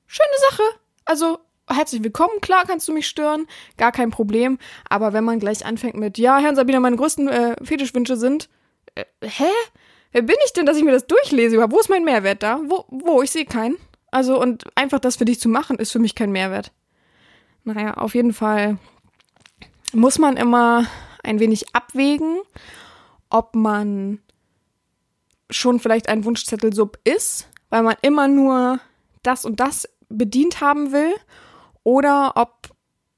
[0.08, 0.64] Schöne Sache.
[1.06, 1.40] Also,
[1.70, 4.58] herzlich willkommen, klar kannst du mich stören, gar kein Problem.
[4.90, 8.50] Aber wenn man gleich anfängt mit, ja, Herrn Sabina, meine größten äh, Fetischwünsche sind,
[8.96, 9.52] äh, hä?
[10.12, 11.58] Wer bin ich denn, dass ich mir das durchlese?
[11.72, 12.60] Wo ist mein Mehrwert da?
[12.68, 12.86] Wo?
[12.90, 13.22] Wo?
[13.22, 13.78] Ich sehe keinen.
[14.12, 16.72] Also, und einfach das für dich zu machen, ist für mich kein Mehrwert.
[17.64, 18.78] Naja, auf jeden Fall
[19.94, 20.86] muss man immer
[21.24, 22.40] ein wenig abwägen,
[23.30, 24.20] ob man
[25.52, 28.80] schon vielleicht ein Wunschzettel sub ist, weil man immer nur
[29.24, 31.14] das und das bedient haben will,
[31.84, 32.70] oder ob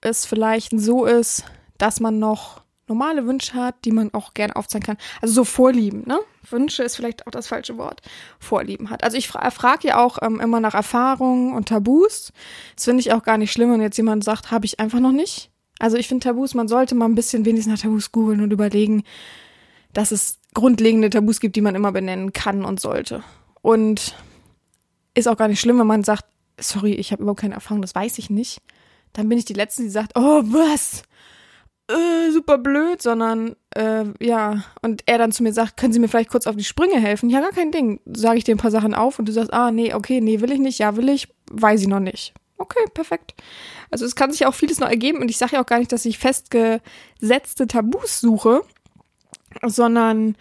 [0.01, 1.45] es vielleicht so ist,
[1.77, 2.61] dass man noch
[2.91, 4.97] normale Wünsche hat, die man auch gerne aufzeigen kann.
[5.21, 6.19] Also so Vorlieben, ne?
[6.49, 8.01] Wünsche ist vielleicht auch das falsche Wort.
[8.39, 9.04] Vorlieben hat.
[9.04, 12.34] Also ich fra frage ja auch ähm, immer nach Erfahrungen und Tabus.
[12.75, 15.13] Das finde ich auch gar nicht schlimm, wenn jetzt jemand sagt, habe ich einfach noch
[15.13, 15.49] nicht.
[15.80, 19.04] Also ich finde Tabus, man sollte mal ein bisschen wenigstens nach Tabus googeln und überlegen,
[19.93, 23.23] dass es grundlegende Tabus gibt, die man immer benennen kann und sollte.
[23.62, 24.15] Und
[25.13, 26.25] ist auch gar nicht schlimm, wenn man sagt,
[26.60, 28.62] sorry, ich habe überhaupt keine Erfahrung, das weiß ich nicht.
[29.13, 31.04] Dann bin ich die Letzte, die sagt, oh was?
[31.91, 36.08] Äh, super blöd, sondern äh, ja, und er dann zu mir sagt, können Sie mir
[36.08, 37.30] vielleicht kurz auf die Sprünge helfen?
[37.30, 37.99] Ja, gar kein Ding.
[38.06, 40.51] Sage ich dir ein paar Sachen auf und du sagst, ah, nee, okay, nee, will
[40.51, 42.34] ich nicht, ja, will ich, weiß ich noch nicht.
[42.58, 43.34] Okay, perfekt.
[43.89, 45.91] Also es kann sich auch vieles noch ergeben und ich sage ja auch gar nicht,
[45.91, 48.62] dass ich festgesetzte Tabus suche,
[49.65, 50.36] sondern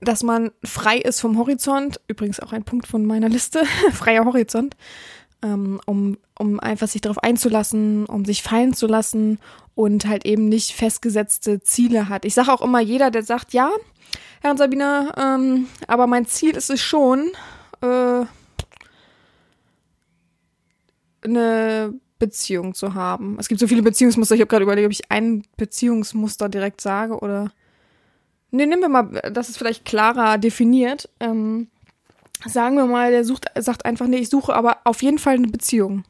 [0.00, 4.76] dass man frei ist vom Horizont, übrigens auch ein Punkt von meiner Liste, freier Horizont,
[5.42, 9.38] ähm, um, um einfach sich darauf einzulassen, um sich fallen zu lassen
[9.74, 12.24] und halt eben nicht festgesetzte Ziele hat.
[12.24, 13.70] Ich sage auch immer, jeder, der sagt, ja,
[14.40, 17.30] Herr und Sabina, ähm, aber mein Ziel ist es schon,
[17.80, 18.24] äh,
[21.24, 23.36] eine Beziehung zu haben.
[23.38, 24.34] Es gibt so viele Beziehungsmuster.
[24.34, 27.52] Ich habe gerade überlegt, ob ich ein Beziehungsmuster direkt sage oder.
[28.52, 31.08] Nee, nehmen wir mal, das ist vielleicht klarer definiert.
[31.20, 31.68] Ähm,
[32.46, 35.48] sagen wir mal, der sucht, sagt einfach, nee, ich suche aber auf jeden Fall eine
[35.48, 36.04] Beziehung.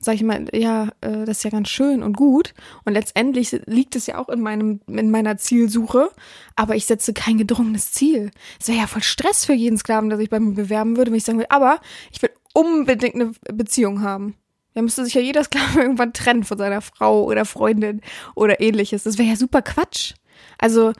[0.00, 2.54] Sag ich mal, ja, äh, das ist ja ganz schön und gut.
[2.84, 6.10] Und letztendlich liegt es ja auch in meinem, in meiner Zielsuche,
[6.54, 8.30] aber ich setze kein gedrungenes Ziel.
[8.60, 11.18] Es wäre ja voll Stress für jeden Sklaven, der sich bei mir bewerben würde, wenn
[11.18, 11.80] ich sagen würde, aber
[12.12, 14.36] ich will unbedingt eine Beziehung haben.
[14.74, 18.00] Da müsste sich ja jeder Sklave irgendwann trennen von seiner Frau oder Freundin
[18.36, 19.02] oder ähnliches.
[19.02, 20.14] Das wäre ja super Quatsch.
[20.58, 20.92] Also,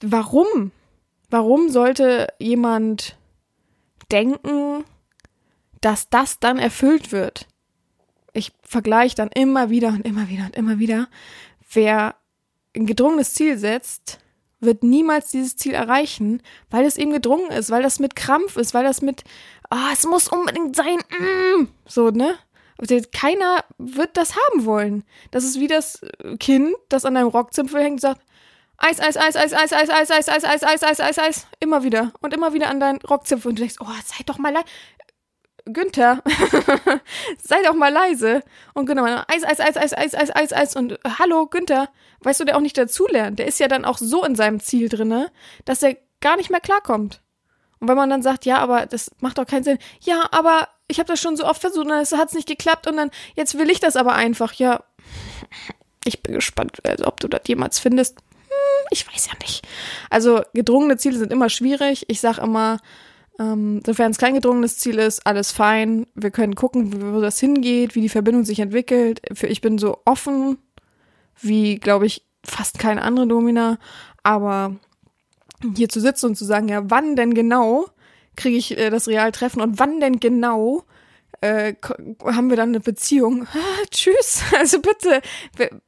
[0.00, 0.72] warum?
[1.30, 3.16] Warum sollte jemand
[4.10, 4.84] denken,
[5.80, 7.46] dass das dann erfüllt wird?
[8.32, 11.08] Ich vergleiche dann immer wieder und immer wieder und immer wieder.
[11.72, 12.14] Wer
[12.74, 14.18] ein gedrungenes Ziel setzt,
[14.60, 18.74] wird niemals dieses Ziel erreichen, weil es eben gedrungen ist, weil das mit Krampf ist,
[18.74, 19.22] weil das mit,
[19.70, 22.34] ah, oh, es muss unbedingt sein, mm, so, ne?
[23.12, 25.02] Keiner wird das haben wollen.
[25.32, 26.00] Das ist wie das
[26.38, 28.22] Kind, das an einem Rockzipfel hängt und sagt,
[28.78, 31.82] Eis, Eis, Eis, Eis, Eis, Eis, Eis, Eis, Eis, Eis, Eis, Eis, Eis, Eis, immer
[31.82, 34.66] wieder und immer wieder an deinen Rockzipfel und du denkst, oh, sei doch mal leise.
[35.70, 36.22] Günther,
[37.42, 38.42] sei doch mal leise.
[38.74, 41.88] Und genau, Eis, Eis, Eis, Eis, Eis, Eis, Eis, Eis und hallo, Günther,
[42.20, 43.38] weißt du, der auch nicht dazulernt.
[43.38, 45.30] Der ist ja dann auch so in seinem Ziel drinne,
[45.64, 47.20] dass er gar nicht mehr klarkommt.
[47.80, 49.78] Und wenn man dann sagt, ja, aber das macht doch keinen Sinn.
[50.00, 52.96] Ja, aber ich habe das schon so oft versucht und es hat nicht geklappt und
[52.96, 54.54] dann, jetzt will ich das aber einfach.
[54.54, 54.84] Ja,
[56.04, 58.16] ich bin gespannt, also, ob du das jemals findest.
[58.90, 59.66] Ich weiß ja nicht.
[60.10, 62.04] Also gedrungene Ziele sind immer schwierig.
[62.08, 62.78] Ich sag immer,
[63.38, 66.06] ähm, sofern es kein gedrungenes Ziel ist, alles fein.
[66.14, 69.20] Wir können gucken, wo das hingeht, wie die Verbindung sich entwickelt.
[69.42, 70.58] Ich bin so offen
[71.40, 73.78] wie, glaube ich, fast keine andere Domina.
[74.22, 74.76] Aber
[75.76, 77.86] hier zu sitzen und zu sagen, ja, wann denn genau
[78.36, 80.84] kriege ich äh, das Realtreffen und wann denn genau
[81.40, 81.74] äh,
[82.24, 83.46] haben wir dann eine Beziehung?
[83.54, 84.42] Ah, tschüss.
[84.56, 85.20] Also bitte,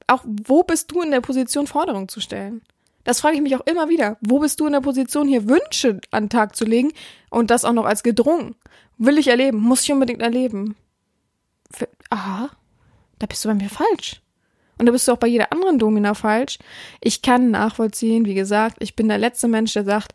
[0.07, 2.63] auch wo bist du in der Position, Forderungen zu stellen?
[3.05, 4.19] Das frage ich mich auch immer wieder.
[4.21, 6.93] Wo bist du in der Position, hier Wünsche an den Tag zu legen
[7.31, 8.55] und das auch noch als gedrungen?
[8.99, 9.59] Will ich erleben?
[9.59, 10.77] Muss ich unbedingt erleben?
[11.71, 12.51] Für, aha,
[13.19, 14.21] da bist du bei mir falsch.
[14.79, 16.59] Und da bist du auch bei jeder anderen Domina falsch.
[17.01, 20.15] Ich kann nachvollziehen, wie gesagt, ich bin der letzte Mensch, der sagt,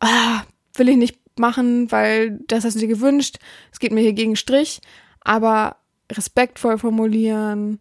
[0.00, 0.42] ah,
[0.74, 3.38] will ich nicht machen, weil das hast du dir gewünscht.
[3.72, 4.80] Es geht mir hier gegen Strich.
[5.20, 5.76] Aber
[6.10, 7.80] respektvoll formulieren,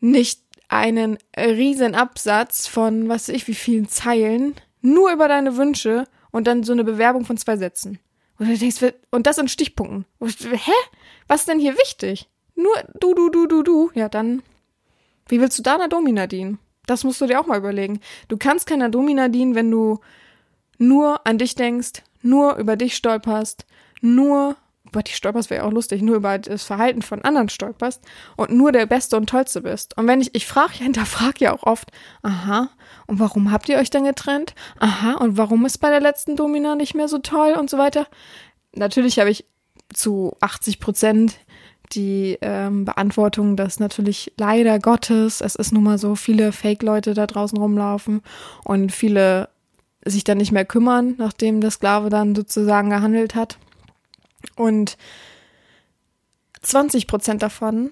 [0.00, 6.06] nicht einen riesen Absatz von was weiß ich wie vielen Zeilen nur über deine Wünsche
[6.30, 7.98] und dann so eine Bewerbung von zwei Sätzen.
[8.38, 10.04] Und du denkst, und das in Stichpunkten.
[10.20, 10.72] Hä?
[11.26, 12.28] Was ist denn hier wichtig?
[12.54, 13.90] Nur du, du, du, du, du.
[13.94, 14.42] Ja, dann.
[15.28, 16.58] Wie willst du da einer Domina dienen?
[16.86, 18.00] Das musst du dir auch mal überlegen.
[18.28, 20.00] Du kannst keiner Domina dienen, wenn du
[20.78, 23.66] nur an dich denkst, nur über dich stolperst,
[24.00, 24.56] nur
[24.88, 28.02] über die stolperst wäre ja auch lustig, nur über das Verhalten von anderen stolperst
[28.36, 29.96] und nur der Beste und Tollste bist.
[29.96, 31.90] Und wenn ich, ich frage hinterfrage ja auch oft,
[32.22, 32.70] aha,
[33.06, 34.54] und warum habt ihr euch dann getrennt?
[34.78, 38.06] Aha, und warum ist bei der letzten Domina nicht mehr so toll und so weiter?
[38.74, 39.44] Natürlich habe ich
[39.92, 41.38] zu 80 Prozent
[41.92, 47.26] die ähm, Beantwortung, dass natürlich leider Gottes, es ist nun mal so, viele Fake-Leute da
[47.26, 48.22] draußen rumlaufen
[48.64, 49.48] und viele
[50.04, 53.58] sich dann nicht mehr kümmern, nachdem der Sklave dann sozusagen gehandelt hat.
[54.54, 54.96] Und
[56.62, 57.90] 20 Prozent davon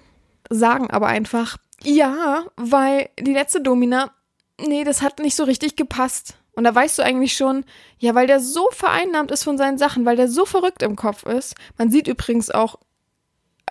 [0.49, 4.11] sagen aber einfach, ja, weil die letzte Domina,
[4.59, 6.37] nee, das hat nicht so richtig gepasst.
[6.53, 7.65] Und da weißt du eigentlich schon,
[7.99, 11.23] ja, weil der so vereinnahmt ist von seinen Sachen, weil der so verrückt im Kopf
[11.25, 11.55] ist.
[11.77, 12.79] Man sieht übrigens auch,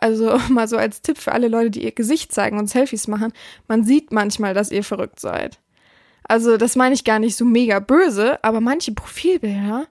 [0.01, 3.33] also mal so als Tipp für alle Leute, die ihr Gesicht zeigen und Selfies machen,
[3.69, 5.61] man sieht manchmal, dass ihr verrückt seid.
[6.27, 9.87] Also das meine ich gar nicht so mega böse, aber manche Profilbilder,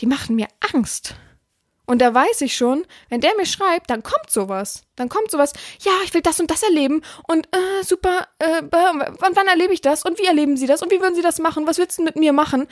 [0.00, 1.16] die machen mir Angst.
[1.86, 4.82] Und da weiß ich schon, wenn der mir schreibt, dann kommt sowas.
[4.96, 9.34] Dann kommt sowas, ja, ich will das und das erleben und äh, super, äh, wann,
[9.34, 11.66] wann erlebe ich das und wie erleben Sie das und wie würden Sie das machen?
[11.66, 12.66] Was willst du mit mir machen?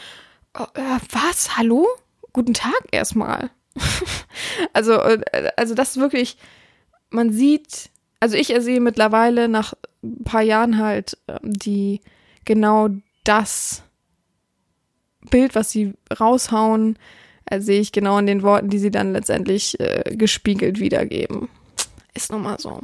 [0.58, 1.56] Oh, äh, was?
[1.56, 1.86] Hallo?
[2.32, 3.50] Guten Tag erstmal.
[4.72, 6.36] also, äh, also das ist wirklich,
[7.10, 12.00] man sieht, also ich ersehe mittlerweile nach ein paar Jahren halt ähm, die
[12.44, 12.88] genau
[13.22, 13.82] das
[15.30, 16.98] Bild, was sie raushauen,
[17.46, 21.48] äh, sehe ich genau in den Worten, die sie dann letztendlich äh, gespiegelt wiedergeben.
[22.14, 22.80] Ist nun mal so.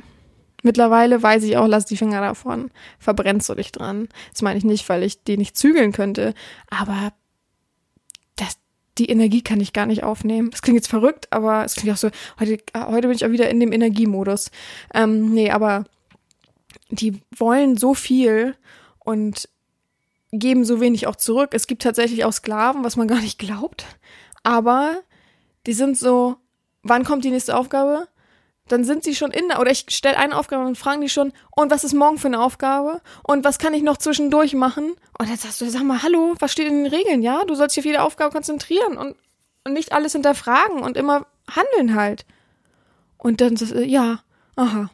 [0.62, 2.70] Mittlerweile weiß ich auch, lass die Finger davon.
[2.98, 4.08] Verbrennst du dich dran.
[4.32, 6.34] Das meine ich nicht, weil ich die nicht zügeln könnte,
[6.68, 7.12] aber
[8.36, 8.58] das,
[8.98, 10.50] die Energie kann ich gar nicht aufnehmen.
[10.50, 13.48] Das klingt jetzt verrückt, aber es klingt auch so, heute, heute bin ich auch wieder
[13.48, 14.50] in dem Energiemodus.
[14.92, 15.84] Ähm, nee, aber
[16.90, 18.54] die wollen so viel
[18.98, 19.48] und
[20.32, 21.50] geben so wenig auch zurück.
[21.54, 23.86] Es gibt tatsächlich auch Sklaven, was man gar nicht glaubt.
[24.42, 25.02] Aber
[25.66, 26.36] die sind so,
[26.82, 28.08] wann kommt die nächste Aufgabe?
[28.70, 31.32] dann sind sie schon in der, oder ich stelle eine Aufgabe und fragen die schon,
[31.50, 33.00] und was ist morgen für eine Aufgabe?
[33.24, 34.92] Und was kann ich noch zwischendurch machen?
[35.18, 37.22] Und dann sagst du, sag mal, hallo, was steht in den Regeln?
[37.22, 39.16] Ja, du sollst dich auf jede Aufgabe konzentrieren und,
[39.64, 42.24] und nicht alles hinterfragen und immer handeln halt.
[43.18, 44.20] Und dann, ja,
[44.54, 44.90] aha.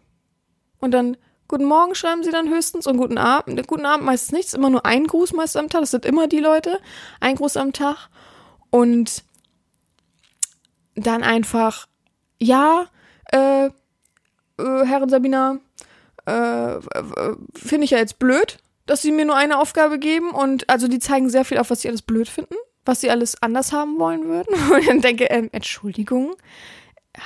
[0.79, 3.67] Und dann, guten Morgen schreiben sie dann höchstens und guten Abend.
[3.67, 5.83] Guten Abend meistens nichts, immer nur ein Gruß meistens am Tag.
[5.83, 6.81] Das sind immer die Leute.
[7.21, 8.09] Ein Gruß am Tag.
[8.71, 9.23] Und
[10.97, 11.87] dann einfach,
[12.41, 12.87] ja,
[13.33, 13.71] äh, äh
[14.59, 15.59] Herrin Sabina,
[16.27, 16.81] äh,
[17.55, 20.99] finde ich ja jetzt blöd, dass sie mir nur eine Aufgabe geben und also die
[20.99, 22.55] zeigen sehr viel auf, was sie alles blöd finden,
[22.85, 24.55] was sie alles anders haben wollen würden.
[24.73, 26.37] Und dann denke, ähm, Entschuldigung,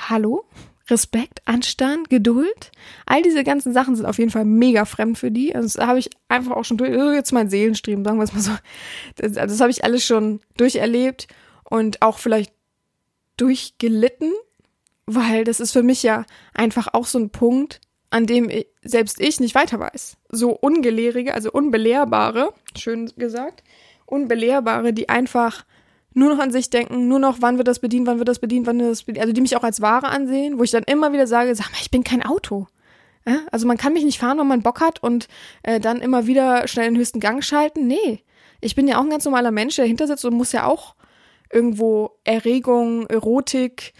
[0.09, 0.45] hallo,
[0.89, 2.71] Respekt, Anstand, Geduld.
[3.05, 5.55] All diese ganzen Sachen sind auf jeden Fall mega fremd für die.
[5.55, 8.41] Also das habe ich einfach auch schon durch, jetzt mein Seelenstreben, sagen wir es mal
[8.41, 8.51] so.
[9.15, 11.27] Das, also das habe ich alles schon durcherlebt
[11.69, 12.53] und auch vielleicht
[13.37, 14.33] durchgelitten,
[15.05, 19.19] weil das ist für mich ja einfach auch so ein Punkt, an dem ich, selbst
[19.19, 20.17] ich nicht weiter weiß.
[20.29, 23.63] So ungelehrige, also unbelehrbare, schön gesagt,
[24.05, 25.65] unbelehrbare, die einfach
[26.13, 28.67] nur noch an sich denken, nur noch, wann wird das bedient, wann wird das bedient,
[28.67, 31.13] wann wird das bedient, also die mich auch als Ware ansehen, wo ich dann immer
[31.13, 32.67] wieder sage, sag mal, ich bin kein Auto.
[33.25, 33.39] Ja?
[33.51, 35.29] Also man kann mich nicht fahren, wenn man Bock hat und
[35.63, 37.87] äh, dann immer wieder schnell den höchsten Gang schalten.
[37.87, 38.23] Nee,
[38.59, 40.95] ich bin ja auch ein ganz normaler Mensch, der dahinter sitzt und muss ja auch
[41.51, 43.93] irgendwo Erregung, Erotik,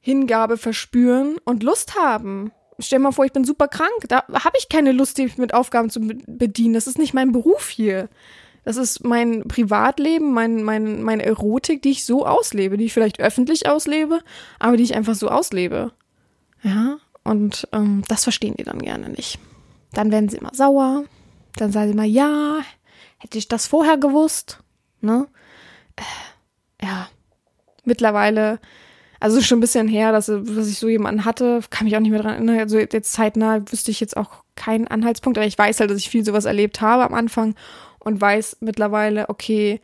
[0.00, 2.52] Hingabe verspüren und Lust haben.
[2.78, 5.54] Stell dir mal vor, ich bin super krank, da habe ich keine Lust, mich mit
[5.54, 6.74] Aufgaben zu bedienen.
[6.74, 8.08] Das ist nicht mein Beruf hier.
[8.64, 13.20] Das ist mein Privatleben, mein, mein, meine Erotik, die ich so auslebe, die ich vielleicht
[13.20, 14.20] öffentlich auslebe,
[14.58, 15.92] aber die ich einfach so auslebe.
[16.62, 19.38] Ja, und ähm, das verstehen die dann gerne nicht.
[19.92, 21.04] Dann werden sie immer sauer.
[21.56, 22.58] Dann sagen sie immer, ja,
[23.18, 24.60] hätte ich das vorher gewusst.
[25.00, 25.26] Ne?
[25.96, 26.02] Äh,
[27.86, 28.58] mittlerweile,
[29.20, 32.10] also schon ein bisschen her, dass, dass ich so jemanden hatte, kann mich auch nicht
[32.10, 32.58] mehr dran erinnern.
[32.58, 36.10] Also jetzt zeitnah wüsste ich jetzt auch keinen Anhaltspunkt, aber ich weiß halt, dass ich
[36.10, 37.54] viel sowas erlebt habe am Anfang
[37.98, 39.80] und weiß mittlerweile, okay,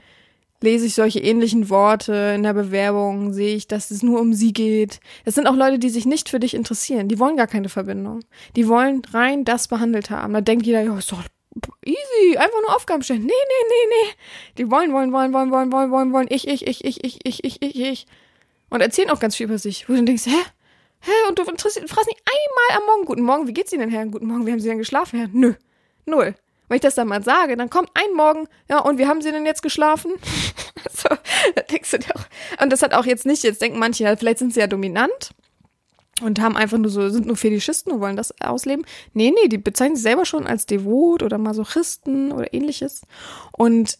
[0.62, 4.52] lese ich solche ähnlichen Worte in der Bewerbung, sehe ich, dass es nur um sie
[4.52, 5.00] geht.
[5.24, 7.08] Es sind auch Leute, die sich nicht für dich interessieren.
[7.08, 8.20] Die wollen gar keine Verbindung.
[8.56, 10.32] Die wollen rein das behandelt haben.
[10.32, 11.24] Da denkt jeder, ja, ist doch
[11.84, 13.22] easy, einfach nur Aufgaben stellen.
[13.22, 14.14] Nee, nee, nee, nee.
[14.58, 16.26] Die wollen, wollen, wollen, wollen, wollen, wollen, wollen, wollen.
[16.30, 18.06] Ich, ich, ich, ich, ich, ich, ich, ich, ich.
[18.70, 19.88] Und erzählen auch ganz viel über sich.
[19.88, 20.38] Wo du denkst, hä?
[21.00, 21.10] Hä?
[21.28, 24.06] Und du fragst nicht einmal am Morgen, guten Morgen, wie geht's Ihnen denn, Herr?
[24.06, 25.28] Guten Morgen, wie haben Sie denn geschlafen, Herr?
[25.32, 25.54] Nö.
[26.06, 26.34] Null.
[26.68, 29.30] Wenn ich das dann mal sage, dann kommt ein Morgen, ja, und wie haben sie
[29.30, 30.12] denn jetzt geschlafen?
[30.90, 31.08] so,
[31.54, 32.62] da denkst du dir auch.
[32.62, 35.32] Und das hat auch jetzt nicht, jetzt denken manche, vielleicht sind sie ja dominant
[36.20, 38.84] und haben einfach nur so, sind nur Fetischisten und wollen das ausleben.
[39.14, 43.02] Nee, nee, die bezeichnen sich selber schon als devot oder Masochisten oder ähnliches
[43.52, 43.98] und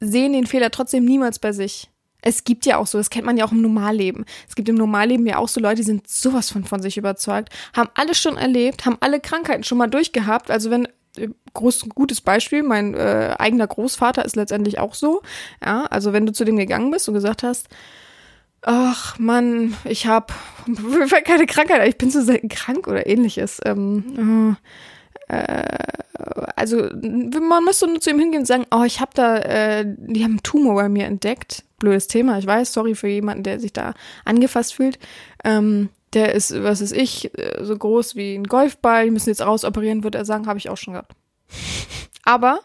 [0.00, 1.88] sehen den Fehler trotzdem niemals bei sich.
[2.24, 4.24] Es gibt ja auch so, das kennt man ja auch im Normalleben.
[4.48, 7.50] Es gibt im Normalleben ja auch so Leute, die sind sowas von von sich überzeugt,
[7.74, 10.50] haben alles schon erlebt, haben alle Krankheiten schon mal durchgehabt.
[10.50, 10.88] Also wenn
[11.52, 12.62] groß, gutes Beispiel.
[12.62, 15.22] Mein äh, eigener Großvater ist letztendlich auch so.
[15.64, 17.68] Ja, also wenn du zu dem gegangen bist und gesagt hast,
[18.62, 20.32] ach Mann, ich habe
[21.24, 23.60] keine Krankheit, ich bin so selten krank oder ähnliches.
[23.64, 24.56] Ähm,
[25.28, 25.62] äh,
[26.56, 30.22] also man müsste nur zu ihm hingehen und sagen, oh, ich habe da, äh, die
[30.22, 31.64] haben einen Tumor bei mir entdeckt.
[31.78, 33.94] Blödes Thema, ich weiß, sorry für jemanden, der sich da
[34.24, 34.98] angefasst fühlt.
[35.44, 39.44] Ähm, der ist, was ist ich, äh, so groß wie ein Golfball, die müssen jetzt
[39.44, 41.12] rausoperieren, würde er sagen, habe ich auch schon gehabt.
[42.24, 42.60] Aber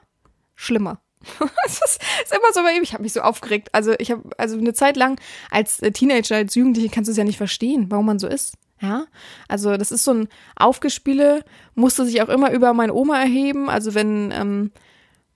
[0.56, 1.00] schlimmer.
[1.63, 2.84] das ist, ist, immer so bei ihm.
[2.84, 3.70] Ich habe mich so aufgeregt.
[3.72, 5.20] Also ich habe also eine Zeit lang
[5.52, 8.56] als äh, Teenager, als Jugendliche kannst du es ja nicht verstehen, warum man so ist.
[8.80, 9.06] Ja,
[9.48, 13.70] also das ist so ein Aufgespiele, musste sich auch immer über meine Oma erheben.
[13.70, 14.72] Also wenn ähm,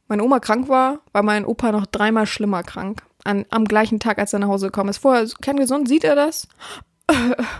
[0.07, 3.01] meine Oma krank war, war mein Opa noch dreimal schlimmer krank.
[3.23, 4.97] An, am gleichen Tag, als er nach Hause gekommen ist.
[4.99, 6.47] Vorher kerngesund, sieht er das?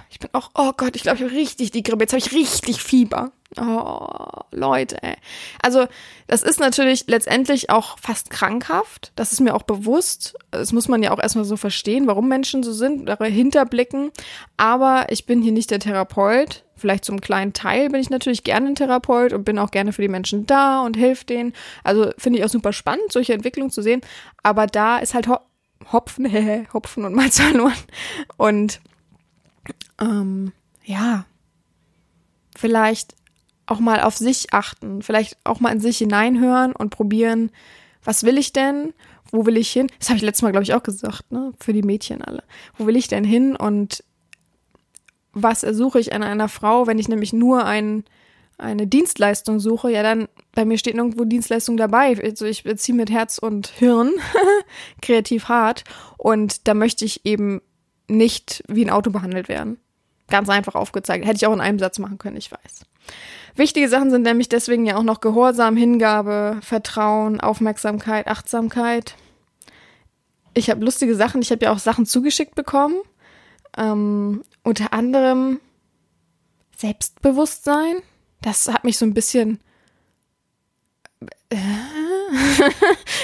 [0.10, 2.04] Ich bin auch, oh Gott, ich glaube, ich habe richtig die Grippe.
[2.04, 3.32] Jetzt habe ich richtig Fieber.
[3.60, 4.08] Oh,
[4.52, 5.16] Leute, ey.
[5.62, 5.88] Also,
[6.28, 9.12] das ist natürlich letztendlich auch fast krankhaft.
[9.16, 10.38] Das ist mir auch bewusst.
[10.52, 14.12] Das muss man ja auch erstmal so verstehen, warum Menschen so sind, dahinter blicken.
[14.56, 16.64] Aber ich bin hier nicht der Therapeut.
[16.78, 20.02] Vielleicht zum kleinen Teil bin ich natürlich gerne ein Therapeut und bin auch gerne für
[20.02, 21.54] die Menschen da und helfe denen.
[21.84, 24.02] Also finde ich auch super spannend, solche Entwicklungen zu sehen.
[24.44, 25.38] Aber da ist halt Ho
[25.92, 26.32] Hopfen,
[26.74, 27.74] Hopfen und Malz verloren.
[28.38, 28.80] Und
[30.00, 30.52] ähm,
[30.84, 31.26] ja,
[32.58, 33.16] vielleicht
[33.66, 37.52] auch mal auf sich achten, vielleicht auch mal in sich hineinhören und probieren,
[38.04, 38.94] was will ich denn?
[39.32, 39.88] Wo will ich hin?
[40.00, 41.54] Das habe ich letztes Mal, glaube ich, auch gesagt, ne?
[41.60, 42.44] Für die Mädchen alle.
[42.78, 44.04] Wo will ich denn hin und
[45.34, 48.04] was ersuche ich an einer Frau, wenn ich nämlich nur ein,
[48.58, 49.90] eine Dienstleistung suche?
[49.90, 52.22] Ja, dann bei mir steht nirgendwo Dienstleistung dabei.
[52.22, 54.12] Also ich beziehe mit Herz und Hirn
[55.02, 55.86] kreativ hart
[56.18, 57.62] und da möchte ich eben
[58.12, 59.78] nicht wie ein Auto behandelt werden.
[60.30, 61.26] Ganz einfach aufgezeigt.
[61.26, 62.86] Hätte ich auch in einem Satz machen können, ich weiß.
[63.56, 69.16] Wichtige Sachen sind nämlich deswegen ja auch noch Gehorsam, Hingabe, Vertrauen, Aufmerksamkeit, Achtsamkeit.
[70.54, 72.96] Ich habe lustige Sachen, ich habe ja auch Sachen zugeschickt bekommen.
[73.78, 75.60] Ähm, unter anderem
[76.78, 77.98] Selbstbewusstsein.
[78.42, 79.60] Das hat mich so ein bisschen.
[81.50, 81.58] Äh,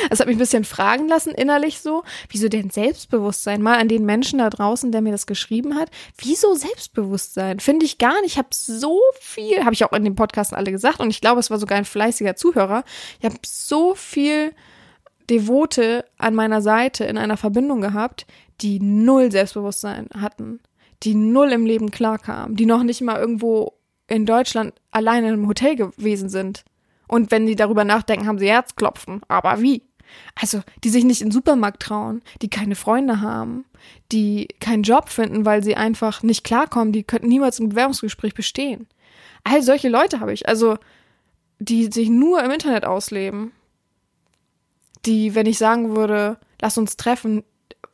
[0.09, 2.03] das hat mich ein bisschen fragen lassen, innerlich so.
[2.29, 3.61] Wieso denn Selbstbewusstsein?
[3.61, 5.89] Mal an den Menschen da draußen, der mir das geschrieben hat.
[6.17, 7.59] Wieso Selbstbewusstsein?
[7.59, 8.33] Finde ich gar nicht.
[8.33, 11.39] Ich habe so viel, habe ich auch in den Podcasten alle gesagt und ich glaube,
[11.39, 12.83] es war sogar ein fleißiger Zuhörer.
[13.19, 14.53] Ich habe so viel
[15.29, 18.25] Devote an meiner Seite in einer Verbindung gehabt,
[18.61, 20.59] die null Selbstbewusstsein hatten,
[21.03, 23.73] die null im Leben klarkamen, die noch nicht mal irgendwo
[24.07, 26.63] in Deutschland alleine im Hotel gewesen sind.
[27.07, 29.21] Und wenn die darüber nachdenken, haben sie Herzklopfen.
[29.27, 29.83] Aber wie?
[30.35, 33.65] Also, die sich nicht in den Supermarkt trauen, die keine Freunde haben,
[34.11, 38.87] die keinen Job finden, weil sie einfach nicht klarkommen, die könnten niemals ein Bewerbungsgespräch bestehen.
[39.43, 40.77] All solche Leute habe ich, also,
[41.59, 43.51] die sich nur im Internet ausleben.
[45.05, 47.43] Die, wenn ich sagen würde, lass uns treffen,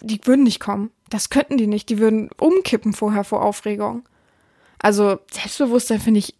[0.01, 0.91] die würden nicht kommen.
[1.09, 1.89] Das könnten die nicht.
[1.89, 4.03] Die würden umkippen vorher vor Aufregung.
[4.79, 6.35] Also, Selbstbewusstsein finde ich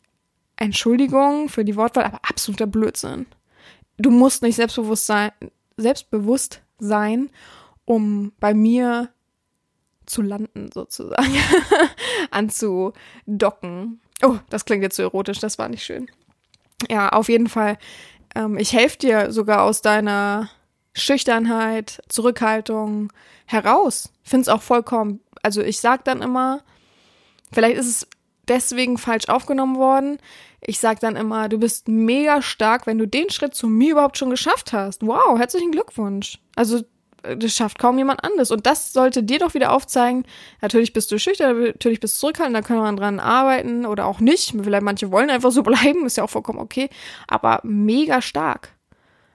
[0.58, 3.26] Entschuldigung für die Wortwahl, aber absoluter Blödsinn.
[3.98, 5.32] Du musst nicht selbstbewusst sein,
[5.78, 7.30] selbstbewusst sein,
[7.86, 9.10] um bei mir
[10.06, 11.34] zu landen, sozusagen.
[12.32, 14.02] Anzudocken.
[14.22, 16.08] Oh, das klingt jetzt so erotisch, das war nicht schön.
[16.90, 17.78] Ja, auf jeden Fall.
[18.36, 20.50] Ähm, ich helfe dir sogar aus deiner
[20.94, 23.12] Schüchternheit, Zurückhaltung
[23.46, 24.12] heraus.
[24.24, 25.20] Finde es auch vollkommen.
[25.42, 26.62] Also ich sag dann immer,
[27.52, 28.08] vielleicht ist es
[28.48, 30.18] deswegen falsch aufgenommen worden.
[30.62, 34.18] Ich sag dann immer, du bist mega stark, wenn du den Schritt zu mir überhaupt
[34.18, 35.06] schon geschafft hast.
[35.06, 36.40] Wow, herzlichen Glückwunsch.
[36.56, 36.82] Also
[37.24, 38.52] das schafft kaum jemand anderes.
[38.52, 40.26] Und das sollte dir doch wieder aufzeigen,
[40.62, 44.20] natürlich bist du schüchtern, natürlich bist du zurückhaltend, da kann man dran arbeiten oder auch
[44.20, 44.54] nicht.
[44.62, 46.90] Vielleicht manche wollen einfach so bleiben, ist ja auch vollkommen okay.
[47.28, 48.76] Aber mega stark.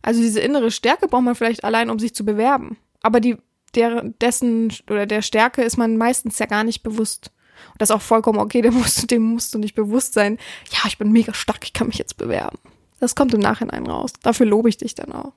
[0.02, 2.76] Also diese innere Stärke braucht man vielleicht allein, um sich zu bewerben.
[3.02, 3.36] Aber die,
[3.74, 7.30] der, dessen oder der Stärke ist man meistens ja gar nicht bewusst.
[7.72, 10.38] Und das ist auch vollkommen okay, dem musst, du, dem musst du nicht bewusst sein.
[10.70, 12.59] Ja, ich bin mega stark, ich kann mich jetzt bewerben.
[13.00, 14.12] Das kommt im Nachhinein raus.
[14.22, 15.32] Dafür lobe ich dich dann auch.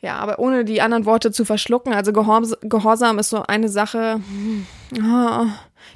[0.00, 4.20] Ja, aber ohne die anderen Worte zu verschlucken, also Gehorsam, ist so eine Sache,
[5.02, 5.46] oh,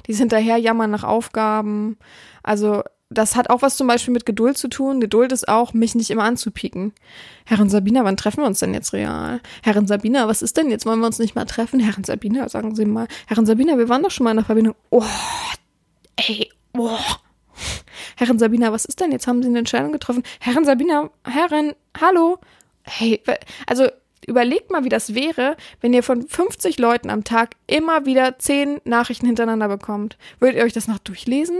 [0.07, 1.97] dieses Hinterherjammern nach Aufgaben.
[2.41, 5.01] Also das hat auch was zum Beispiel mit Geduld zu tun.
[5.01, 6.93] Geduld ist auch, mich nicht immer anzupieken.
[7.45, 9.41] Herrin Sabina, wann treffen wir uns denn jetzt real?
[9.63, 10.85] Herrin Sabina, was ist denn jetzt?
[10.85, 11.79] Wollen wir uns nicht mal treffen?
[11.79, 13.07] Herrin Sabina, sagen Sie mal.
[13.27, 14.75] Herrin Sabina, wir waren doch schon mal in der Verbindung.
[14.91, 15.03] Oh,
[16.17, 16.99] ey, oh.
[18.15, 19.25] Herrin Sabina, was ist denn jetzt?
[19.25, 20.23] Haben Sie eine Entscheidung getroffen?
[20.39, 22.37] Herrin Sabina, Herrin, hallo?
[22.83, 23.21] Hey,
[23.65, 23.87] also
[24.27, 28.81] überlegt mal, wie das wäre, wenn ihr von 50 Leuten am Tag immer wieder 10
[28.83, 30.17] Nachrichten hintereinander bekommt.
[30.39, 31.57] Würdet ihr euch das noch durchlesen?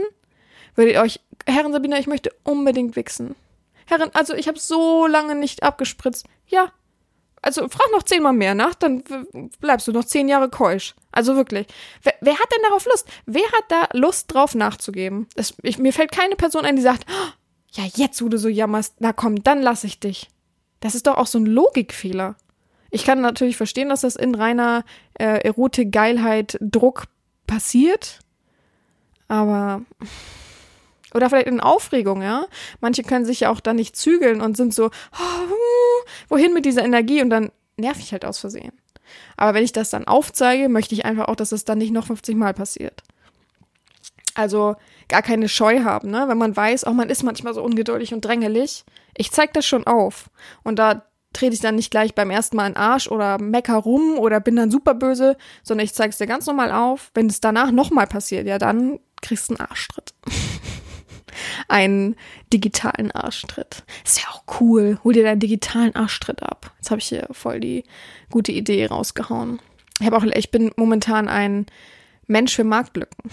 [0.74, 3.34] Würdet ihr euch Herren Sabina, ich möchte unbedingt wichsen.
[3.86, 6.26] Herren, also ich habe so lange nicht abgespritzt.
[6.46, 6.72] Ja.
[7.42, 9.02] Also frag noch zehnmal mehr nach, dann
[9.60, 10.94] bleibst du noch zehn Jahre keusch.
[11.10, 11.66] Also wirklich.
[12.02, 13.08] Wer, wer hat denn darauf Lust?
[13.24, 15.26] Wer hat da Lust drauf nachzugeben?
[15.36, 17.30] Es, ich, mir fällt keine Person ein, die sagt, oh,
[17.72, 20.28] ja, jetzt, wo du so jammerst, na komm, dann lass ich dich.
[20.80, 22.36] Das ist doch auch so ein Logikfehler.
[22.90, 27.04] Ich kann natürlich verstehen, dass das in reiner äh, Erotik, Geilheit, Druck
[27.46, 28.18] passiert.
[29.28, 29.82] Aber
[31.14, 32.46] oder vielleicht in Aufregung, ja.
[32.80, 35.96] Manche können sich ja auch dann nicht zügeln und sind so, oh,
[36.28, 38.72] wohin mit dieser Energie und dann nerv ich halt aus Versehen.
[39.36, 42.06] Aber wenn ich das dann aufzeige, möchte ich einfach auch, dass es dann nicht noch
[42.06, 43.02] 50 Mal passiert.
[44.34, 44.76] Also
[45.08, 46.26] gar keine Scheu haben, ne?
[46.28, 48.84] Wenn man weiß, auch man ist manchmal so ungeduldig und drängelig.
[49.16, 50.30] Ich zeig das schon auf.
[50.62, 54.18] Und da trete ich dann nicht gleich beim ersten Mal in Arsch oder mecker rum
[54.18, 57.10] oder bin dann super böse, sondern ich zeige es dir ganz normal auf.
[57.14, 60.14] Wenn es danach nochmal passiert, ja, dann kriegst du einen Arschtritt.
[61.68, 62.16] einen
[62.52, 63.84] digitalen Arschtritt.
[64.04, 64.98] Ist ja auch cool.
[65.04, 66.72] Hol dir deinen digitalen Arschtritt ab.
[66.78, 67.84] Jetzt habe ich hier voll die
[68.30, 69.60] gute Idee rausgehauen.
[70.00, 71.66] Ich habe auch, ich bin momentan ein
[72.30, 73.30] Mensch für Marktlücken.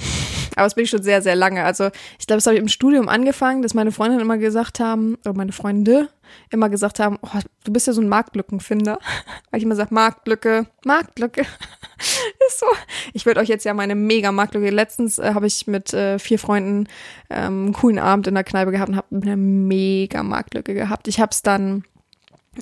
[0.56, 1.64] Aber das bin ich schon sehr, sehr lange.
[1.64, 5.16] Also ich glaube, das habe ich im Studium angefangen, dass meine Freundinnen immer gesagt haben,
[5.24, 6.10] oder meine Freunde
[6.50, 9.00] immer gesagt haben, oh, du bist ja so ein Marktlückenfinder.
[9.52, 11.42] Weil ich immer sage, Marktlücke, Marktlücke.
[12.48, 12.66] ist so.
[13.14, 14.70] Ich würde euch jetzt ja meine mega Marktlücke.
[14.72, 16.88] Letztens äh, habe ich mit äh, vier Freunden
[17.30, 21.08] ähm, einen coolen Abend in der Kneipe gehabt und habe eine mega Marktlücke gehabt.
[21.08, 21.84] Ich habe es dann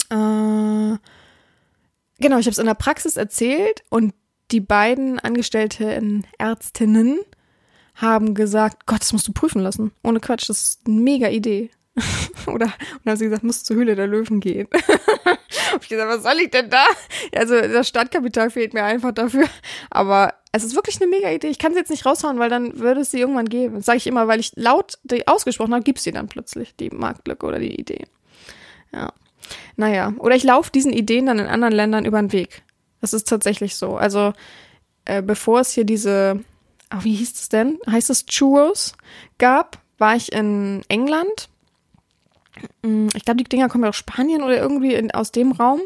[0.10, 0.98] äh,
[2.20, 4.14] Genau, ich habe es in der Praxis erzählt und
[4.52, 7.20] die beiden Angestellten Ärztinnen
[7.96, 9.92] haben gesagt, Gott, das musst du prüfen lassen.
[10.04, 11.70] Ohne Quatsch, das ist eine mega Idee.
[12.48, 14.68] Oder und haben sie gesagt, musst zur Höhle der Löwen gehen.
[15.82, 16.86] ich gesagt, was soll ich denn da?
[17.34, 19.48] Also das Startkapital fehlt mir einfach dafür.
[19.90, 21.48] Aber es ist wirklich eine mega Idee.
[21.48, 23.76] Ich kann sie jetzt nicht raushauen, weil dann würde es sie irgendwann geben.
[23.76, 26.90] Das sage ich immer, weil ich laut die ausgesprochen habe, gibt sie dann plötzlich, die
[26.90, 28.06] Marktlücke oder die Idee.
[28.94, 29.14] Ja.
[29.78, 32.64] Naja, oder ich laufe diesen Ideen dann in anderen Ländern über den Weg.
[33.06, 33.98] Das ist tatsächlich so.
[33.98, 34.34] Also
[35.06, 36.44] äh, bevor es hier diese,
[36.90, 37.78] ach, wie hieß es denn?
[37.88, 38.94] Heißt es Churros
[39.38, 41.50] gab, war ich in England.
[42.82, 45.82] Mm, Ich glaube, die Dinger kommen aus Spanien oder irgendwie in, aus dem Raum.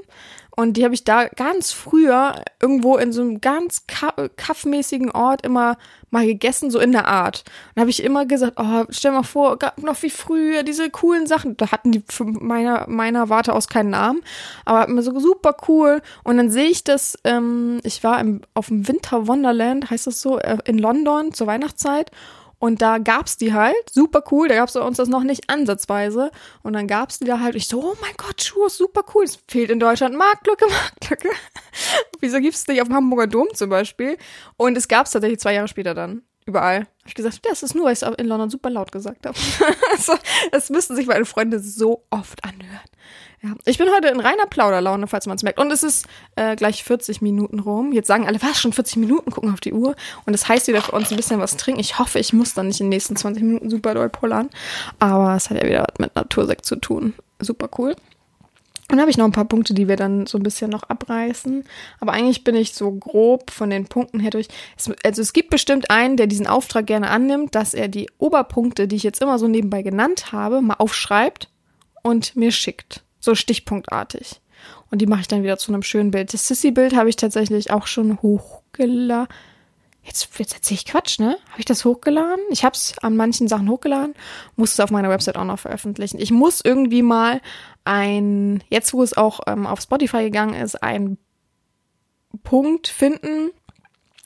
[0.59, 5.45] Und die habe ich da ganz früher irgendwo in so einem ganz ka kaffmäßigen Ort
[5.45, 5.77] immer
[6.09, 7.45] mal gegessen, so in der Art.
[7.73, 11.55] Und habe ich immer gesagt, oh, stell mal vor, noch wie früher diese coolen Sachen.
[11.55, 14.19] Da hatten die für meiner, meiner Warte aus keinen Namen,
[14.65, 16.01] aber immer so super cool.
[16.25, 20.19] Und dann sehe ich das, ähm, ich war im, auf dem Winter Wonderland, heißt das
[20.19, 22.11] so, äh, in London zur Weihnachtszeit.
[22.59, 26.29] Und da gab's die halt, super cool, da gab's bei uns das noch nicht ansatzweise.
[26.61, 29.23] Und dann gab's die da halt, ich so, oh mein Gott, Schuhe, super cool.
[29.23, 31.29] Es fehlt in Deutschland Marktlücke, Marktlücke.
[32.19, 34.17] Wieso gibt's nicht auf dem Hamburger Dom zum Beispiel?
[34.57, 36.23] Und es gab's tatsächlich zwei Jahre später dann.
[36.45, 36.79] Überall.
[36.79, 39.37] Hab ich gesagt, das ist nur, weil ich es in London super laut gesagt habe.
[39.91, 40.13] also,
[40.51, 42.89] das müssten sich meine Freunde so oft anhören.
[43.41, 43.51] Ja.
[43.63, 45.59] Ich bin heute in reiner Plauderlaune, falls man es merkt.
[45.59, 47.93] Und es ist äh, gleich 40 Minuten rum.
[47.93, 49.95] Jetzt sagen alle, was, schon 40 Minuten, gucken auf die Uhr.
[50.25, 51.79] Und das heißt wieder für uns ein bisschen was trinken.
[51.79, 54.49] Ich hoffe, ich muss dann nicht in den nächsten 20 Minuten super doll pullern.
[54.99, 57.13] Aber es hat ja wieder was mit Natursekt zu tun.
[57.39, 57.95] Super cool.
[58.89, 60.83] Und dann habe ich noch ein paar Punkte, die wir dann so ein bisschen noch
[60.83, 61.63] abreißen.
[61.99, 64.47] Aber eigentlich bin ich so grob von den Punkten her durch.
[64.77, 68.87] Es, also es gibt bestimmt einen, der diesen Auftrag gerne annimmt, dass er die Oberpunkte,
[68.87, 71.49] die ich jetzt immer so nebenbei genannt habe, mal aufschreibt
[72.01, 73.03] und mir schickt.
[73.19, 74.41] So stichpunktartig.
[74.91, 76.33] Und die mache ich dann wieder zu einem schönen Bild.
[76.33, 79.27] Das Sissy-Bild habe ich tatsächlich auch schon hochgeladen.
[80.03, 81.37] Jetzt, jetzt erzähle ich Quatsch, ne?
[81.49, 82.43] Habe ich das hochgeladen?
[82.49, 84.15] Ich habe es an manchen Sachen hochgeladen,
[84.55, 86.19] muss es auf meiner Website auch noch veröffentlichen.
[86.19, 87.41] Ich muss irgendwie mal
[87.83, 91.17] ein, jetzt wo es auch ähm, auf Spotify gegangen ist, einen
[92.43, 93.51] Punkt finden,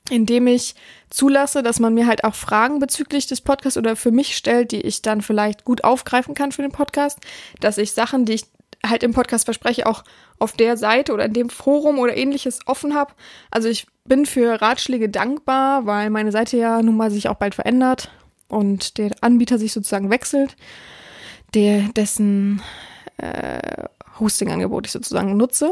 [0.09, 0.75] in dem ich
[1.09, 4.81] zulasse, dass man mir halt auch Fragen bezüglich des Podcasts oder für mich stellt, die
[4.81, 7.19] ich dann vielleicht gut aufgreifen kann für den Podcast,
[7.59, 8.45] dass ich Sachen, die ich
[8.85, 10.03] halt im Podcast verspreche, auch
[10.39, 13.13] auf der Seite oder in dem Forum oder ähnliches offen habe.
[13.51, 17.55] Also ich bin für Ratschläge dankbar, weil meine Seite ja nun mal sich auch bald
[17.55, 18.11] verändert
[18.49, 20.55] und der Anbieter sich sozusagen wechselt,
[21.53, 22.61] der dessen
[23.17, 23.85] äh,
[24.19, 25.71] Hosting-Angebot ich sozusagen nutze.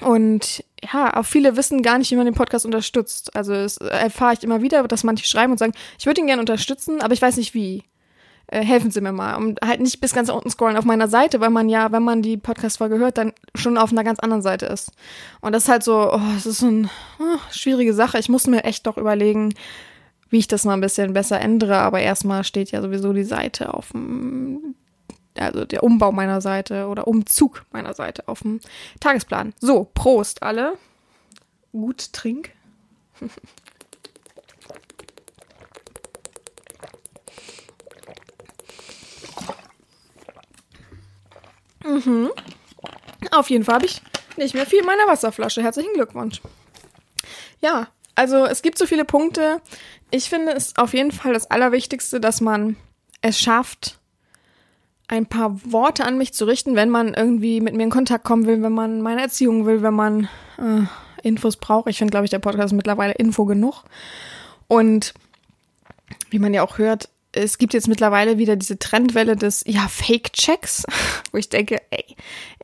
[0.00, 3.34] Und ja, auch viele wissen gar nicht, wie man den Podcast unterstützt.
[3.34, 6.40] Also das erfahre ich immer wieder, dass manche schreiben und sagen, ich würde ihn gerne
[6.40, 7.84] unterstützen, aber ich weiß nicht wie.
[8.48, 9.36] Äh, helfen Sie mir mal.
[9.36, 12.22] Und halt nicht bis ganz unten scrollen auf meiner Seite, weil man ja, wenn man
[12.22, 14.90] die Podcast-Folge hört, dann schon auf einer ganz anderen Seite ist.
[15.40, 16.88] Und das ist halt so, oh, das ist so eine
[17.20, 18.18] oh, schwierige Sache.
[18.18, 19.54] Ich muss mir echt doch überlegen,
[20.30, 21.78] wie ich das mal ein bisschen besser ändere.
[21.78, 24.74] Aber erstmal steht ja sowieso die Seite auf dem
[25.36, 28.60] also der Umbau meiner Seite oder Umzug meiner Seite auf dem
[28.98, 29.54] Tagesplan.
[29.60, 30.74] So, Prost alle.
[31.72, 32.50] Gut trink.
[41.88, 42.30] mhm.
[43.32, 44.00] Auf jeden Fall habe ich
[44.36, 45.62] nicht mehr viel in meiner Wasserflasche.
[45.62, 46.40] Herzlichen Glückwunsch.
[47.60, 49.60] Ja, also es gibt so viele Punkte.
[50.10, 52.76] Ich finde es auf jeden Fall das Allerwichtigste, dass man
[53.20, 53.98] es schafft,
[55.08, 58.46] ein paar Worte an mich zu richten, wenn man irgendwie mit mir in Kontakt kommen
[58.46, 60.28] will, wenn man meine Erziehung will, wenn man
[60.58, 60.82] äh,
[61.22, 61.88] Infos braucht.
[61.88, 63.84] Ich finde, glaube ich, der Podcast ist mittlerweile Info genug.
[64.68, 65.14] Und
[66.30, 70.84] wie man ja auch hört, es gibt jetzt mittlerweile wieder diese Trendwelle des ja Fake-Checks,
[71.32, 72.04] wo ich denke, ey,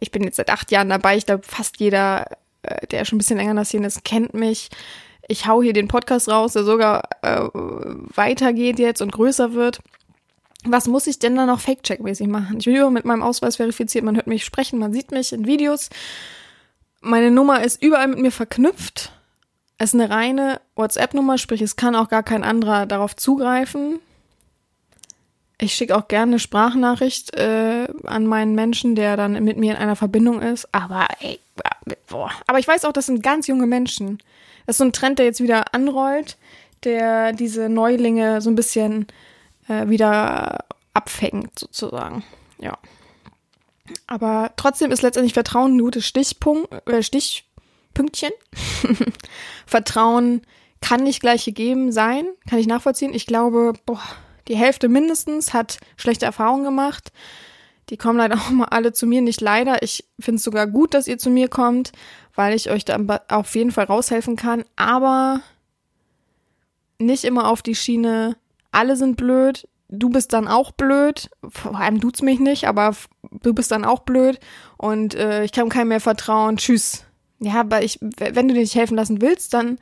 [0.00, 1.16] ich bin jetzt seit acht Jahren dabei.
[1.16, 2.26] Ich glaube, fast jeder,
[2.62, 4.70] äh, der schon ein bisschen länger in der Szene ist, kennt mich.
[5.26, 9.80] Ich hau hier den Podcast raus, der sogar äh, weitergeht jetzt und größer wird
[10.64, 12.58] was muss ich denn da noch Fake-Check-mäßig machen?
[12.58, 15.46] Ich bin überall mit meinem Ausweis verifiziert, man hört mich sprechen, man sieht mich in
[15.46, 15.90] Videos.
[17.00, 19.12] Meine Nummer ist überall mit mir verknüpft.
[19.76, 24.00] Es ist eine reine WhatsApp-Nummer, sprich, es kann auch gar kein anderer darauf zugreifen.
[25.64, 29.78] Ich schicke auch gerne eine Sprachnachricht äh, an meinen Menschen, der dann mit mir in
[29.78, 30.68] einer Verbindung ist.
[30.72, 31.40] Aber ey,
[32.06, 32.30] boah.
[32.46, 34.18] Aber ich weiß auch, das sind ganz junge Menschen.
[34.66, 36.36] Das ist so ein Trend, der jetzt wieder anrollt,
[36.84, 39.06] der diese Neulinge so ein bisschen
[39.68, 42.24] äh, wieder abfängt, sozusagen.
[42.58, 42.76] Ja.
[44.06, 48.32] Aber trotzdem ist letztendlich Vertrauen ein gutes Stichpunkt, äh, Stichpünktchen.
[49.66, 50.42] Vertrauen
[50.82, 53.14] kann nicht gleich gegeben sein, kann ich nachvollziehen.
[53.14, 54.02] Ich glaube, boah,
[54.48, 57.12] die Hälfte mindestens hat schlechte Erfahrungen gemacht.
[57.90, 59.82] Die kommen leider auch mal alle zu mir, nicht leider.
[59.82, 61.92] Ich finde es sogar gut, dass ihr zu mir kommt,
[62.34, 64.64] weil ich euch da auf jeden Fall raushelfen kann.
[64.76, 65.40] Aber
[66.98, 68.36] nicht immer auf die Schiene,
[68.72, 72.96] alle sind blöd, du bist dann auch blöd, vor allem tut's mich nicht, aber
[73.30, 74.40] du bist dann auch blöd
[74.76, 77.04] und äh, ich kann keinem mehr vertrauen, tschüss.
[77.40, 79.78] Ja, aber ich, wenn du dir nicht helfen lassen willst, dann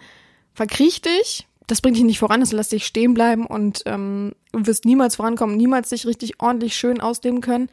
[0.55, 4.67] verkriech dich, das bringt dich nicht voran, das lässt dich stehen bleiben und ähm, du
[4.67, 7.71] wirst niemals vorankommen, niemals dich richtig ordentlich schön ausleben können.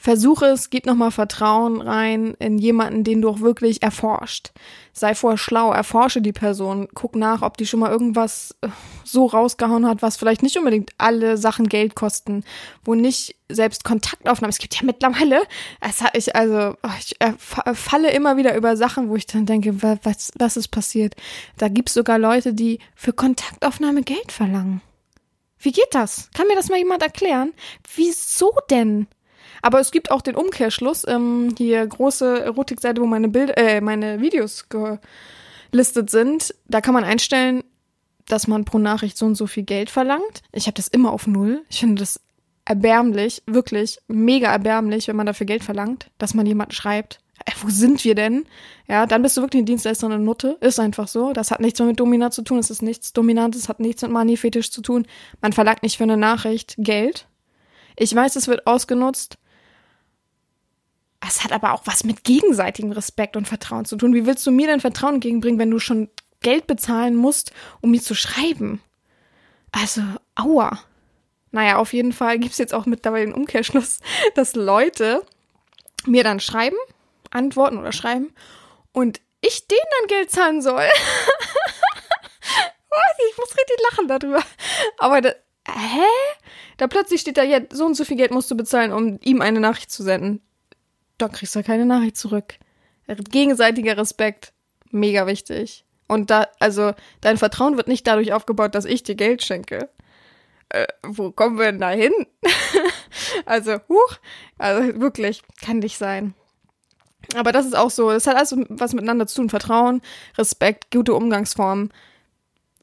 [0.00, 4.52] Versuche es, gib nochmal Vertrauen rein in jemanden, den du auch wirklich erforscht.
[4.92, 8.68] Sei vorher schlau, erforsche die Person, guck nach, ob die schon mal irgendwas äh,
[9.02, 12.44] so rausgehauen hat, was vielleicht nicht unbedingt alle Sachen Geld kosten,
[12.84, 14.50] wo nicht selbst Kontaktaufnahmen.
[14.50, 15.42] Es gibt ja mittlerweile,
[15.80, 17.16] es hat ich also, oh, ich
[17.74, 21.16] falle immer wieder über Sachen, wo ich dann denke, was, was ist passiert?
[21.56, 24.80] Da gibt's sogar Leute, die für Kontaktaufnahme Geld verlangen.
[25.58, 26.30] Wie geht das?
[26.34, 27.52] Kann mir das mal jemand erklären?
[27.96, 29.08] Wieso denn?
[29.68, 31.04] Aber es gibt auch den Umkehrschluss.
[31.06, 36.54] Ähm, hier große Erotikseite, wo meine Bilder, äh, meine Videos gelistet sind.
[36.68, 37.62] Da kann man einstellen,
[38.24, 40.40] dass man pro Nachricht so und so viel Geld verlangt.
[40.52, 41.66] Ich habe das immer auf null.
[41.68, 42.18] Ich finde das
[42.64, 47.20] erbärmlich, wirklich mega erbärmlich, wenn man dafür Geld verlangt, dass man jemanden schreibt.
[47.44, 48.46] Ey, wo sind wir denn?
[48.88, 50.56] Ja, dann bist du wirklich ein Dienstleister und eine Nutte.
[50.62, 51.34] Ist einfach so.
[51.34, 52.56] Das hat nichts mehr mit Dominant zu tun.
[52.56, 55.06] Es ist nichts Dominantes, hat nichts mit Money-Fetisch zu tun.
[55.42, 57.26] Man verlangt nicht für eine Nachricht Geld.
[57.96, 59.36] Ich weiß, es wird ausgenutzt.
[61.26, 64.14] Es hat aber auch was mit gegenseitigem Respekt und Vertrauen zu tun.
[64.14, 66.08] Wie willst du mir denn Vertrauen entgegenbringen, wenn du schon
[66.40, 68.80] Geld bezahlen musst, um mir zu schreiben?
[69.72, 70.02] Also,
[70.34, 70.78] aua.
[71.50, 73.98] Naja, auf jeden Fall gibt es jetzt auch mittlerweile den Umkehrschluss,
[74.34, 75.22] dass Leute
[76.06, 76.76] mir dann schreiben,
[77.30, 78.32] antworten oder schreiben
[78.92, 80.82] und ich denen dann Geld zahlen soll.
[83.30, 84.42] ich muss richtig lachen darüber.
[84.98, 85.30] Aber da,
[85.68, 86.06] hä?
[86.76, 89.42] Da plötzlich steht da, ja, so und so viel Geld musst du bezahlen, um ihm
[89.42, 90.42] eine Nachricht zu senden
[91.18, 92.54] dann kriegst du keine Nachricht zurück.
[93.06, 94.52] Gegenseitiger Respekt,
[94.90, 95.84] mega wichtig.
[96.06, 99.90] Und da, also, dein Vertrauen wird nicht dadurch aufgebaut, dass ich dir Geld schenke.
[100.70, 102.12] Äh, wo kommen wir denn da hin?
[103.46, 104.18] also, huch,
[104.56, 106.34] also wirklich, kann nicht sein.
[107.34, 109.50] Aber das ist auch so, das hat alles was miteinander zu tun.
[109.50, 110.00] Vertrauen,
[110.36, 111.92] Respekt, gute Umgangsformen.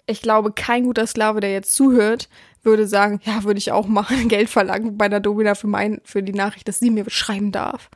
[0.07, 2.29] Ich glaube, kein guter Sklave, der jetzt zuhört,
[2.61, 6.21] würde sagen, ja, würde ich auch machen, Geld verlangen bei der Domina für mein, für
[6.21, 7.89] die Nachricht, dass sie mir schreiben darf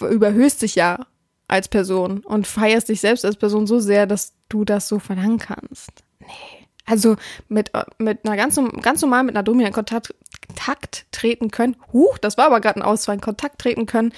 [0.00, 1.06] überhöhst dich ja
[1.48, 5.38] als Person und feierst dich selbst als Person so sehr, dass du das so verlangen
[5.38, 5.90] kannst.
[6.20, 6.62] Nee.
[6.84, 7.16] Also
[7.48, 10.14] mit, mit einer ganz, ganz normal mit einer Domina in Kontakt,
[10.46, 14.12] Kontakt treten können, huch, das war aber gerade ein Ausfall, in Kontakt treten können,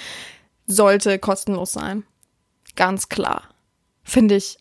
[0.66, 2.04] sollte kostenlos sein.
[2.74, 3.42] Ganz klar.
[4.02, 4.58] Finde ich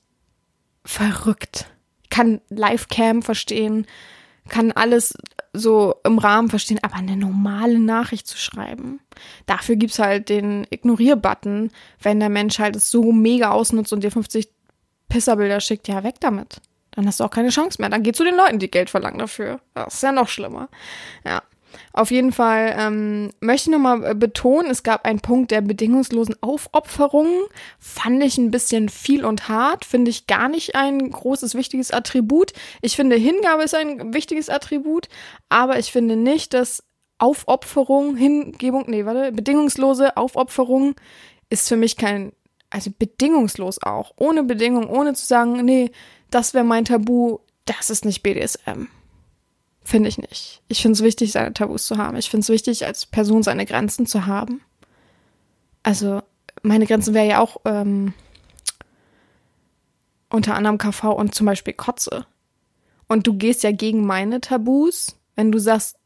[0.83, 1.67] verrückt.
[2.09, 3.87] Kann Livecam verstehen,
[4.49, 5.15] kann alles
[5.53, 8.99] so im Rahmen verstehen, aber eine normale Nachricht zu schreiben.
[9.45, 14.11] Dafür gibt's halt den Ignorier-Button, wenn der Mensch halt es so mega ausnutzt und dir
[14.11, 14.49] 50
[15.09, 16.59] Pisserbilder schickt, ja, weg damit.
[16.91, 17.89] Dann hast du auch keine Chance mehr.
[17.89, 19.59] Dann geh zu den Leuten, die Geld verlangen dafür.
[19.75, 20.69] Das ist ja noch schlimmer.
[21.23, 21.43] Ja.
[21.91, 26.35] Auf jeden Fall ähm, möchte ich nochmal äh, betonen, es gab einen Punkt der bedingungslosen
[26.41, 27.27] Aufopferung.
[27.79, 29.85] Fand ich ein bisschen viel und hart.
[29.85, 32.53] Finde ich gar nicht ein großes, wichtiges Attribut.
[32.81, 35.07] Ich finde, Hingabe ist ein wichtiges Attribut,
[35.49, 36.83] aber ich finde nicht, dass
[37.19, 40.95] Aufopferung, Hingebung, nee, warte, bedingungslose Aufopferung
[41.49, 42.33] ist für mich kein,
[42.69, 44.11] also bedingungslos auch.
[44.17, 45.91] Ohne Bedingung, ohne zu sagen, nee,
[46.31, 48.87] das wäre mein Tabu, das ist nicht BDSM.
[49.83, 50.61] Finde ich nicht.
[50.67, 52.15] Ich finde es wichtig, seine Tabus zu haben.
[52.17, 54.61] Ich finde es wichtig, als Person seine Grenzen zu haben.
[55.83, 56.21] Also,
[56.61, 58.13] meine Grenzen wäre ja auch ähm,
[60.29, 62.25] unter anderem KV und zum Beispiel Kotze.
[63.07, 65.97] Und du gehst ja gegen meine Tabus, wenn du sagst,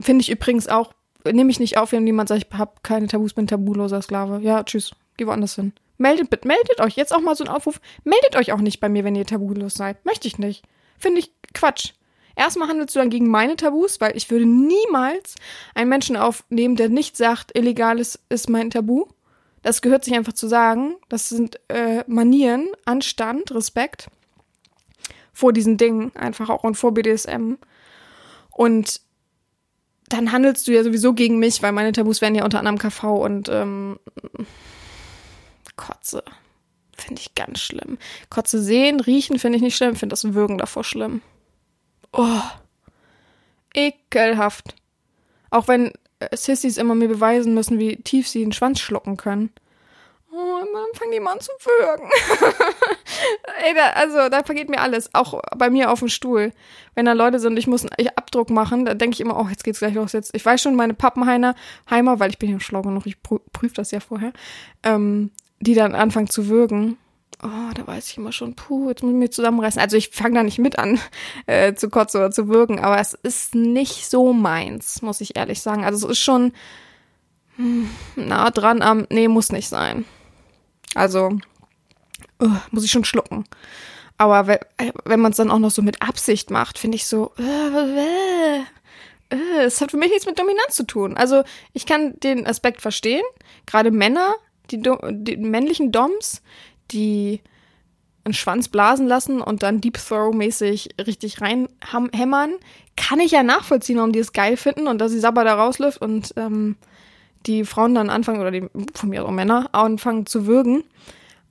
[0.00, 0.92] finde ich übrigens auch,
[1.24, 4.40] nehme ich nicht auf, wenn jemand sagt, ich habe keine Tabus, bin tabuloser Sklave.
[4.42, 5.72] Ja, tschüss, geh woanders hin.
[5.98, 6.96] Meldet bitte, meldet euch.
[6.96, 7.80] Jetzt auch mal so ein Aufruf.
[8.04, 10.04] Meldet euch auch nicht bei mir, wenn ihr tabulos seid.
[10.04, 10.64] Möchte ich nicht.
[10.98, 11.92] Finde ich Quatsch.
[12.36, 15.36] Erstmal handelst du dann gegen meine Tabus, weil ich würde niemals
[15.74, 19.06] einen Menschen aufnehmen, der nicht sagt, illegales ist mein Tabu.
[19.62, 20.96] Das gehört sich einfach zu sagen.
[21.08, 24.08] Das sind äh, Manieren, Anstand, Respekt
[25.32, 27.54] vor diesen Dingen einfach auch und vor BDSM.
[28.50, 29.00] Und
[30.08, 33.24] dann handelst du ja sowieso gegen mich, weil meine Tabus werden ja unter anderem KV
[33.24, 33.98] und ähm,
[35.76, 36.22] Kotze.
[36.96, 37.98] Finde ich ganz schlimm.
[38.30, 41.20] Kotze sehen, riechen finde ich nicht schlimm, finde das Würgen davor schlimm.
[42.14, 42.42] Oh.
[43.74, 44.74] Ekelhaft.
[45.50, 49.50] Auch wenn äh, Sissys immer mir beweisen müssen, wie tief sie den Schwanz schlucken können.
[50.32, 52.10] Oh, dann fangen die mal an zu würgen.
[53.64, 55.14] Ey, da, also, da vergeht mir alles.
[55.14, 56.52] Auch bei mir auf dem Stuhl.
[56.96, 59.62] Wenn da Leute sind, ich muss einen Abdruck machen, da denke ich immer, oh, jetzt
[59.62, 60.12] geht's gleich los.
[60.12, 61.54] Jetzt, ich weiß schon, meine Pappenheimer,
[61.88, 64.32] Heimer, weil ich bin ja schlau genug, ich prüfe das ja vorher,
[64.82, 66.98] ähm, die dann anfangen zu würgen
[67.44, 69.80] oh, da weiß ich immer schon, puh, jetzt muss ich mich zusammenreißen.
[69.80, 70.98] Also ich fange da nicht mit an
[71.46, 75.60] äh, zu kotzen oder zu wirken, aber es ist nicht so meins, muss ich ehrlich
[75.60, 75.84] sagen.
[75.84, 76.52] Also es ist schon,
[77.56, 80.04] hm, nah dran am, nee, muss nicht sein.
[80.94, 81.38] Also,
[82.42, 83.44] uh, muss ich schon schlucken.
[84.16, 84.58] Aber wenn,
[85.04, 88.58] wenn man es dann auch noch so mit Absicht macht, finde ich so, äh,
[89.30, 91.16] äh, es hat für mich nichts mit Dominanz zu tun.
[91.16, 91.42] Also
[91.72, 93.24] ich kann den Aspekt verstehen.
[93.66, 94.34] Gerade Männer,
[94.70, 96.42] die, die männlichen Doms,
[96.90, 97.40] die
[98.24, 102.54] einen Schwanz blasen lassen und dann Deep Throw-mäßig richtig reinhämmern,
[102.96, 106.00] kann ich ja nachvollziehen, warum die es geil finden und dass sie Sabber da rausläuft
[106.00, 106.76] und ähm,
[107.46, 110.84] die Frauen dann anfangen, oder die von mir auch Männer, anfangen zu würgen.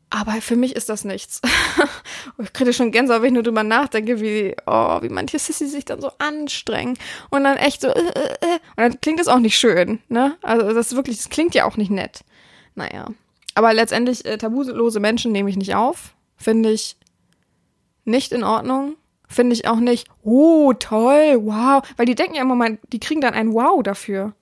[0.09, 1.41] Aber für mich ist das nichts.
[2.37, 5.85] ich kriege schon Gänsehaut, wenn ich nur drüber nachdenke, wie, oh, wie manche Sissy sich
[5.85, 6.97] dann so anstrengen
[7.31, 8.59] und dann echt so, äh, äh, äh.
[8.75, 10.37] und dann klingt das auch nicht schön, ne?
[10.43, 12.23] Also das wirklich, das klingt ja auch nicht nett.
[12.75, 13.07] Naja.
[13.55, 16.15] Aber letztendlich, äh, tabulose Menschen nehme ich nicht auf.
[16.35, 16.97] Finde ich
[18.05, 18.95] nicht in Ordnung.
[19.27, 21.83] Finde ich auch nicht, oh, toll, wow.
[21.97, 24.33] Weil die denken ja immer mal, die kriegen dann ein Wow dafür.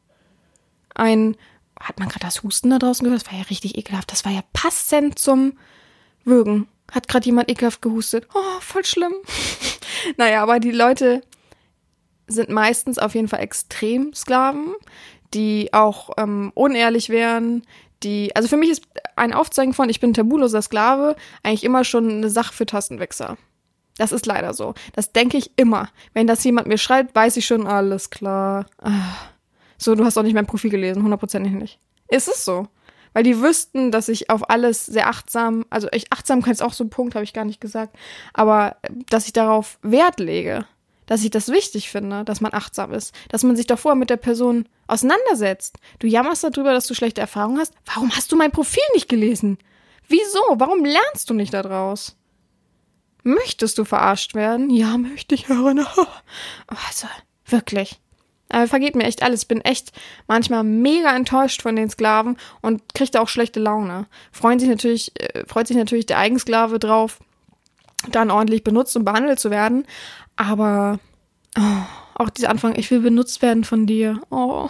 [0.95, 1.38] Ein,
[1.80, 3.22] hat man gerade das Husten da draußen gehört?
[3.22, 4.12] Das war ja richtig ekelhaft.
[4.12, 5.53] Das war ja passend zum
[6.26, 6.68] Würgen.
[6.91, 8.28] Hat gerade jemand ekelhaft gehustet.
[8.34, 9.14] Oh, voll schlimm.
[10.18, 11.22] naja, aber die Leute
[12.28, 14.76] sind meistens auf jeden Fall Extremsklaven,
[15.34, 17.64] die auch ähm, unehrlich wären,
[18.04, 18.84] die, also für mich ist
[19.16, 23.38] ein Aufzeigen von ich bin tabuloser Sklave eigentlich immer schon eine Sache für Tastenwechsel.
[23.97, 24.74] Das ist leider so.
[24.93, 25.89] Das denke ich immer.
[26.14, 28.66] Wenn das jemand mir schreibt, weiß ich schon, alles klar.
[28.82, 29.16] Ah.
[29.78, 31.80] So, du hast auch nicht mein Profil gelesen, hundertprozentig nicht.
[32.08, 32.68] Ist es so?
[33.14, 36.84] Weil die wüssten, dass ich auf alles sehr achtsam, also ich, Achtsamkeit ist auch so
[36.84, 37.97] ein Punkt, habe ich gar nicht gesagt,
[38.34, 38.78] aber
[39.10, 40.66] dass ich darauf Wert lege,
[41.12, 44.09] dass ich das wichtig finde, dass man achtsam ist, dass man sich doch vorher mit
[44.09, 45.76] der Person auseinandersetzt.
[45.99, 47.74] Du jammerst darüber, dass du schlechte Erfahrungen hast.
[47.84, 49.57] Warum hast du mein Profil nicht gelesen?
[50.07, 50.39] Wieso?
[50.53, 52.16] Warum lernst du nicht daraus?
[53.24, 54.70] Möchtest du verarscht werden?
[54.70, 55.86] Ja, möchte ich, Herrin.
[56.68, 57.07] Also,
[57.45, 57.99] wirklich.
[58.47, 59.43] Aber vergeht mir echt alles.
[59.43, 59.91] Bin echt
[60.28, 64.07] manchmal mega enttäuscht von den Sklaven und kriegt auch schlechte Laune.
[64.32, 67.20] Freuen sich natürlich, äh, freut sich natürlich der Eigensklave drauf,
[68.09, 69.86] dann ordentlich benutzt und behandelt zu werden.
[70.36, 71.00] Aber
[71.58, 74.22] oh, auch dieser Anfang, ich will benutzt werden von dir.
[74.30, 74.70] Oh,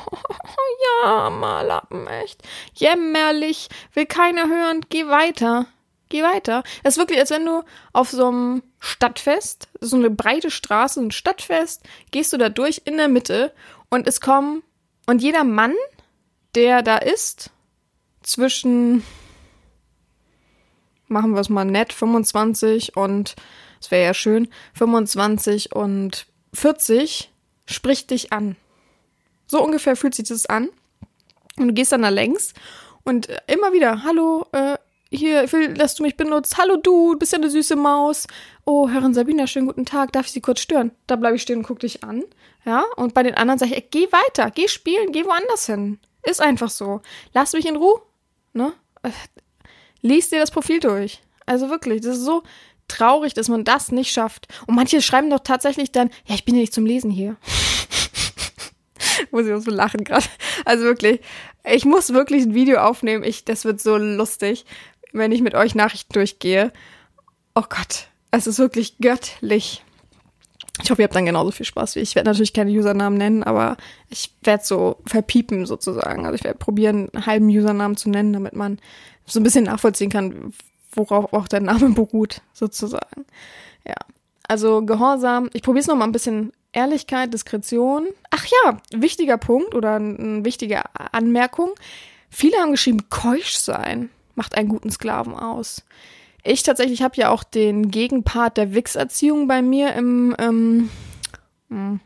[1.03, 2.41] ja, Malappen, echt.
[2.73, 3.69] Jämmerlich.
[3.93, 4.81] Will keiner hören.
[4.89, 5.67] Geh weiter.
[6.09, 6.63] Geh weiter.
[6.83, 11.11] Das ist wirklich, als wenn du auf so einem Stadtfest, so eine breite Straße, ein
[11.11, 13.53] Stadtfest, gehst du da durch in der Mitte
[13.89, 14.63] und es kommen,
[15.07, 15.73] und jeder Mann,
[16.55, 17.51] der da ist,
[18.23, 19.03] zwischen,
[21.07, 23.35] machen wir es mal nett, 25 und,
[23.81, 27.31] es wäre ja schön, 25 und 40,
[27.65, 28.55] spricht dich an.
[29.47, 30.69] So ungefähr fühlt sich das an.
[31.57, 32.53] Und du gehst dann da längs
[33.03, 34.77] und immer wieder, hallo, äh,
[35.13, 36.57] hier, ich will, dass du mich benutzt.
[36.57, 38.27] Hallo du, bist ja eine süße Maus.
[38.63, 40.13] Oh, Herrin Sabina, schönen guten Tag.
[40.13, 40.91] Darf ich Sie kurz stören?
[41.05, 42.23] Da bleibe ich stehen und guck dich an.
[42.63, 45.99] Ja, und bei den anderen sage ich, ey, geh weiter, geh spielen, geh woanders hin.
[46.23, 47.01] Ist einfach so.
[47.33, 48.01] Lass mich in Ruhe.
[48.53, 48.71] Ne?
[49.03, 49.09] Äh,
[50.01, 51.21] lies dir das Profil durch.
[51.45, 52.43] Also wirklich, das ist so
[52.91, 54.47] traurig, dass man das nicht schafft.
[54.67, 57.35] Und manche schreiben doch tatsächlich dann, ja, ich bin ja nicht zum Lesen hier.
[59.31, 60.25] muss ich auch so lachen gerade.
[60.65, 61.21] Also wirklich,
[61.63, 63.23] ich muss wirklich ein Video aufnehmen.
[63.23, 64.65] Ich, das wird so lustig
[65.13, 66.71] wenn ich mit euch Nachrichten durchgehe.
[67.55, 69.83] Oh Gott, es ist wirklich göttlich.
[70.81, 72.09] Ich hoffe, ihr habt dann genauso viel Spaß wie ich.
[72.09, 73.77] Ich werde natürlich keine Usernamen nennen, aber
[74.09, 76.25] ich werde so verpiepen sozusagen.
[76.25, 78.79] Also ich werde probieren, einen halben Usernamen zu nennen, damit man
[79.25, 80.53] so ein bisschen nachvollziehen kann,
[80.93, 83.25] worauf auch der Name beruht, sozusagen.
[83.85, 83.95] Ja.
[84.47, 85.49] Also Gehorsam.
[85.53, 88.07] Ich probiere es nochmal ein bisschen Ehrlichkeit, Diskretion.
[88.31, 90.81] Ach ja, wichtiger Punkt oder eine wichtige
[91.13, 91.71] Anmerkung.
[92.29, 95.83] Viele haben geschrieben, keusch sein macht einen guten Sklaven aus.
[96.43, 100.89] Ich tatsächlich habe ja auch den Gegenpart der Wix-Erziehung bei mir im ähm,
[101.69, 101.99] hm,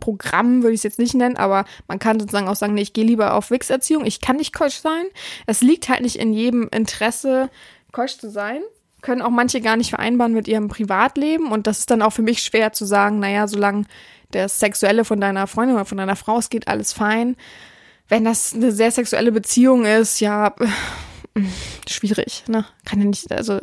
[0.00, 2.94] Programm, würde ich es jetzt nicht nennen, aber man kann sozusagen auch sagen, nee, ich
[2.94, 4.06] gehe lieber auf Wix-Erziehung.
[4.06, 5.04] Ich kann nicht keusch sein.
[5.46, 7.50] Es liegt halt nicht in jedem Interesse,
[7.98, 8.60] keusch zu sein.
[9.02, 11.50] Können auch manche gar nicht vereinbaren mit ihrem Privatleben.
[11.50, 13.86] Und das ist dann auch für mich schwer zu sagen, naja, solange
[14.30, 17.36] das Sexuelle von deiner Freundin oder von deiner Frau es geht, alles fein.
[18.08, 20.54] Wenn das eine sehr sexuelle Beziehung ist, ja,
[21.88, 22.64] schwierig, ne?
[22.84, 23.58] Kann ja nicht, also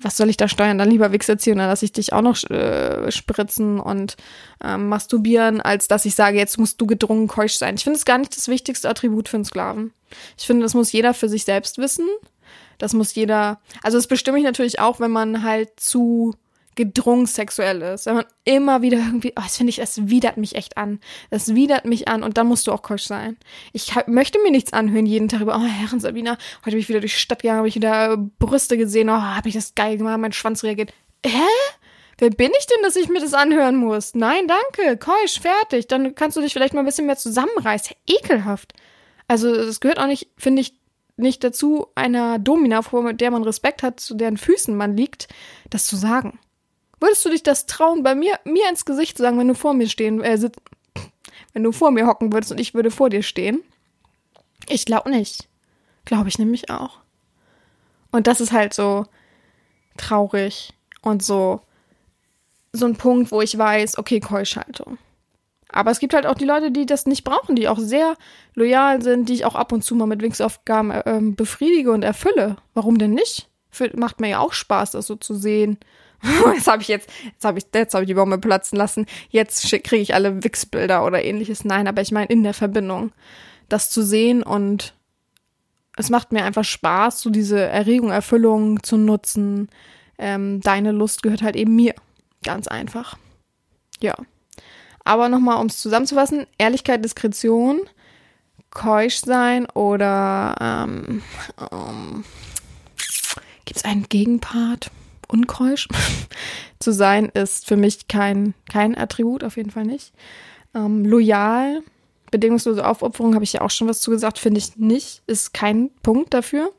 [0.00, 0.78] was soll ich da steuern?
[0.78, 4.16] Dann lieber Wichser ziehen, dann lasse ich dich auch noch äh, spritzen und
[4.62, 7.74] ähm, masturbieren, als dass ich sage, jetzt musst du gedrungen keusch sein.
[7.76, 9.92] Ich finde es gar nicht das wichtigste Attribut für einen Sklaven.
[10.38, 12.06] Ich finde, das muss jeder für sich selbst wissen.
[12.78, 16.34] Das muss jeder, also das bestimme ich natürlich auch, wenn man halt zu
[16.76, 18.06] gedrungen sexuell ist.
[18.06, 21.00] Wenn man immer wieder irgendwie, oh, das finde ich, es widert mich echt an.
[21.30, 23.36] Das widert mich an und dann musst du auch keusch sein.
[23.72, 27.00] Ich möchte mir nichts anhören jeden Tag über, oh, Herren Sabina, heute bin ich wieder
[27.00, 30.18] durch die Stadt gegangen, habe ich wieder Brüste gesehen, oh, habe ich das geil gemacht,
[30.18, 30.92] mein Schwanz reagiert.
[31.24, 31.40] Hä?
[32.18, 34.14] Wer bin ich denn, dass ich mir das anhören muss?
[34.14, 35.86] Nein, danke, keusch, fertig.
[35.86, 37.94] Dann kannst du dich vielleicht mal ein bisschen mehr zusammenreißen.
[38.06, 38.72] Ekelhaft.
[39.28, 40.74] Also es gehört auch nicht, finde ich,
[41.16, 45.28] nicht dazu, einer Domina, vor der man Respekt hat, zu deren Füßen man liegt,
[45.70, 46.38] das zu sagen.
[47.00, 49.74] Würdest du dich das trauen, bei mir, mir ins Gesicht zu sagen, wenn du vor
[49.74, 50.56] mir stehen, äh, sit,
[51.52, 53.62] wenn du vor mir hocken würdest und ich würde vor dir stehen?
[54.68, 55.48] Ich glaube nicht.
[56.04, 56.98] Glaube ich nämlich auch.
[58.12, 59.06] Und das ist halt so
[59.96, 61.60] traurig und so,
[62.72, 64.98] so ein Punkt, wo ich weiß, okay, Keuschhaltung.
[65.68, 68.16] Aber es gibt halt auch die Leute, die das nicht brauchen, die auch sehr
[68.54, 72.56] loyal sind, die ich auch ab und zu mal mit Wingsaufgaben äh, befriedige und erfülle.
[72.74, 73.48] Warum denn nicht?
[73.70, 75.78] Für, macht mir ja auch Spaß, das so zu sehen.
[76.54, 79.06] jetzt habe ich jetzt, jetzt habe ich, jetzt habe ich die Bombe platzen lassen.
[79.28, 81.64] Jetzt kriege ich alle Wix-Bilder oder ähnliches.
[81.64, 83.12] Nein, aber ich meine in der Verbindung,
[83.68, 84.94] das zu sehen und
[85.96, 89.68] es macht mir einfach Spaß, so diese Erregung, Erfüllung zu nutzen.
[90.18, 91.94] Ähm, deine Lust gehört halt eben mir.
[92.44, 93.16] Ganz einfach.
[94.00, 94.14] Ja.
[95.06, 97.80] Aber nochmal, um es zusammenzufassen, Ehrlichkeit, Diskretion,
[98.70, 101.22] keusch sein oder ähm,
[101.70, 102.24] ähm,
[103.64, 104.90] gibt es einen Gegenpart?
[105.28, 105.86] Unkeusch
[106.80, 110.12] zu sein ist für mich kein, kein Attribut, auf jeden Fall nicht.
[110.74, 111.82] Ähm, loyal,
[112.32, 115.90] bedingungslose Aufopferung, habe ich ja auch schon was zu gesagt, finde ich nicht, ist kein
[116.02, 116.72] Punkt dafür.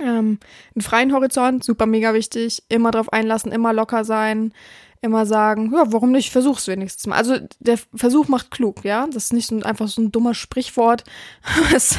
[0.00, 0.40] Ähm,
[0.74, 4.52] einen freien Horizont, super mega wichtig, immer drauf einlassen, immer locker sein,
[5.00, 7.16] immer sagen, ja, warum nicht, versuch's wenigstens mal.
[7.16, 9.06] Also der Versuch macht klug, ja.
[9.06, 11.04] Das ist nicht so einfach so ein dummer Sprichwort,
[11.72, 11.98] was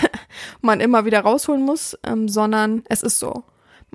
[0.61, 3.43] man immer wieder rausholen muss, ähm, sondern es ist so.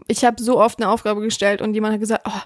[0.08, 2.40] Ich habe so oft eine Aufgabe gestellt und jemand hat gesagt, oh,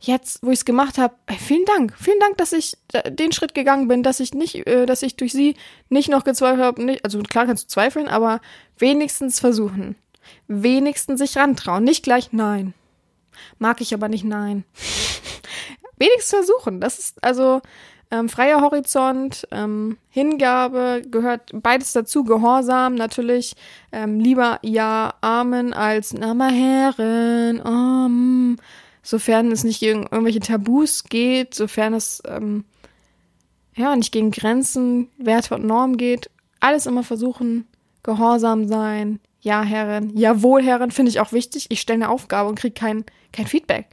[0.00, 2.76] jetzt, wo ich es gemacht habe, vielen Dank, vielen Dank, dass ich
[3.08, 5.56] den Schritt gegangen bin, dass ich nicht, äh, dass ich durch sie
[5.88, 6.98] nicht noch gezweifelt habe.
[7.02, 8.40] Also klar kannst du zweifeln, aber
[8.78, 9.96] wenigstens versuchen.
[10.46, 11.84] Wenigstens sich rantrauen.
[11.84, 12.74] Nicht gleich nein.
[13.58, 14.64] Mag ich aber nicht nein
[15.98, 16.80] wenigstens versuchen.
[16.80, 17.60] Das ist also
[18.10, 23.54] ähm, freier Horizont, ähm, Hingabe gehört beides dazu, Gehorsam natürlich,
[23.92, 28.56] ähm, lieber ja Amen als Nama Herren, um,
[29.02, 32.64] sofern es nicht gegen irgendwelche Tabus geht, sofern es ähm,
[33.76, 36.30] ja nicht gegen Grenzen, Werte und Normen geht,
[36.60, 37.66] alles immer versuchen,
[38.02, 41.66] gehorsam sein, ja Herren, jawohl Herren, finde ich auch wichtig.
[41.68, 43.86] Ich stelle eine Aufgabe und kriege kein, kein Feedback.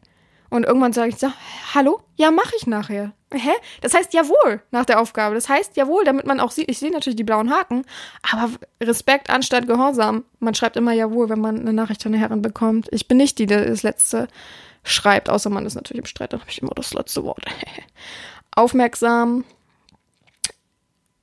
[0.49, 1.31] Und irgendwann sage ich so,
[1.73, 2.01] hallo?
[2.15, 3.13] Ja, mache ich nachher.
[3.33, 3.51] Hä?
[3.81, 5.35] Das heißt jawohl nach der Aufgabe.
[5.35, 7.85] Das heißt jawohl, damit man auch sieht, ich sehe natürlich die blauen Haken,
[8.21, 10.23] aber Respekt anstatt Gehorsam.
[10.39, 12.87] Man schreibt immer jawohl, wenn man eine Nachricht von der Herren bekommt.
[12.91, 14.27] Ich bin nicht die, die das letzte
[14.83, 17.43] schreibt, außer man ist natürlich im Streit, dann habe ich immer das letzte Wort.
[18.51, 19.43] Aufmerksam,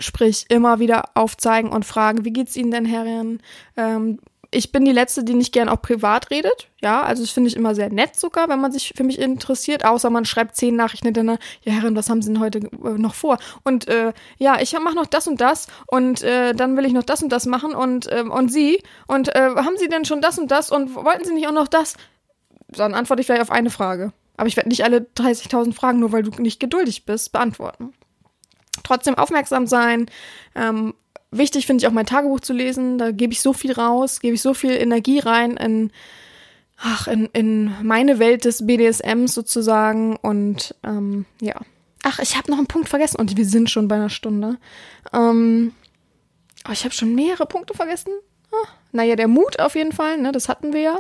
[0.00, 3.40] sprich immer wieder aufzeigen und fragen, wie geht's Ihnen denn, Herren?
[3.76, 4.18] Ähm,
[4.52, 6.68] ich bin die Letzte, die nicht gern auch privat redet.
[6.80, 9.84] Ja, also das finde ich immer sehr nett sogar, wenn man sich für mich interessiert.
[9.84, 11.42] Außer man schreibt zehn Nachrichten hintereinander.
[11.62, 13.38] Ja, Herrin, was haben Sie denn heute äh, noch vor?
[13.64, 17.02] Und äh, ja, ich mache noch das und das und äh, dann will ich noch
[17.02, 20.38] das und das machen und äh, und Sie und äh, haben Sie denn schon das
[20.38, 21.94] und das und wollten Sie nicht auch noch das?
[22.68, 24.12] Dann antworte ich vielleicht auf eine Frage.
[24.36, 27.92] Aber ich werde nicht alle 30.000 Fragen, nur weil du nicht geduldig bist, beantworten
[28.82, 30.06] trotzdem aufmerksam sein,
[30.54, 30.94] ähm,
[31.32, 32.98] wichtig finde ich auch mein Tagebuch zu lesen.
[32.98, 35.90] Da gebe ich so viel raus, gebe ich so viel Energie rein in,
[36.78, 40.16] ach, in, in meine Welt des BDSMs sozusagen.
[40.16, 41.56] Und ähm, ja.
[42.04, 44.58] Ach, ich habe noch einen Punkt vergessen und wir sind schon bei einer Stunde.
[45.12, 45.72] Ähm,
[46.68, 48.12] oh, ich habe schon mehrere Punkte vergessen.
[48.52, 50.98] Ah, naja, der Mut auf jeden Fall, ne, das hatten wir ja.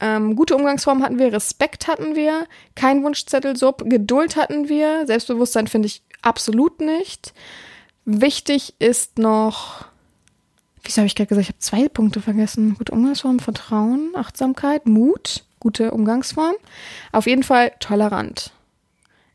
[0.00, 2.46] Ähm, gute Umgangsform hatten wir, Respekt hatten wir,
[2.76, 7.32] kein Wunschzettel, Sub, Geduld hatten wir, Selbstbewusstsein finde ich absolut nicht.
[8.10, 9.84] Wichtig ist noch,
[10.82, 12.74] wieso habe ich gerade gesagt, ich habe zwei Punkte vergessen.
[12.78, 16.54] Gute Umgangsform, Vertrauen, Achtsamkeit, Mut, gute Umgangsform.
[17.12, 18.52] Auf jeden Fall tolerant.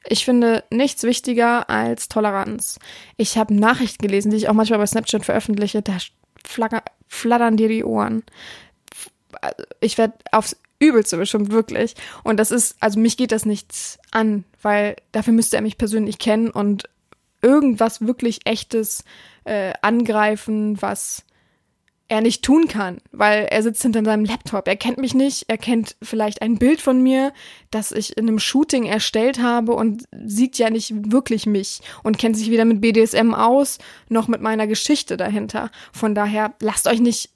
[0.07, 2.80] Ich finde nichts wichtiger als Toleranz.
[3.15, 5.97] Ich habe Nachrichten gelesen, die ich auch manchmal bei Snapchat veröffentliche, da
[7.07, 8.24] flattern dir die Ohren.
[9.82, 11.93] Ich werde aufs Übelste bestimmt, wirklich.
[12.24, 16.17] Und das ist, also mich geht das nichts an, weil dafür müsste er mich persönlich
[16.17, 16.89] kennen und
[17.44, 19.04] irgendwas wirklich Echtes
[19.44, 21.26] äh, angreifen, was
[22.10, 24.68] er nicht tun kann, weil er sitzt hinter seinem Laptop.
[24.68, 27.34] Er kennt mich nicht, er kennt vielleicht ein Bild von mir,
[27.72, 32.38] das ich in einem Shooting erstellt habe und sieht ja nicht wirklich mich und kennt
[32.38, 33.80] sich weder mit BDSM aus,
[34.10, 35.72] noch mit meiner Geschichte dahinter.
[35.91, 37.32] Von daher lasst euch nicht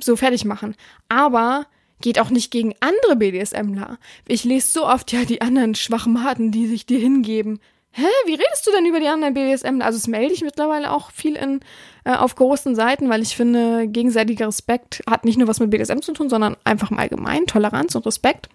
[0.00, 0.74] so fertig machen.
[1.08, 1.66] Aber
[2.00, 3.98] geht auch nicht gegen andere BDSMler.
[4.26, 7.60] Ich lese so oft ja die anderen Schwachmaten, die sich dir hingeben
[7.92, 9.82] hä, wie redest du denn über die anderen BDSM?
[9.82, 11.60] Also es melde ich mittlerweile auch viel in,
[12.04, 16.00] äh, auf großen Seiten, weil ich finde, gegenseitiger Respekt hat nicht nur was mit BDSM
[16.00, 18.48] zu tun, sondern einfach im Allgemeinen Toleranz und Respekt.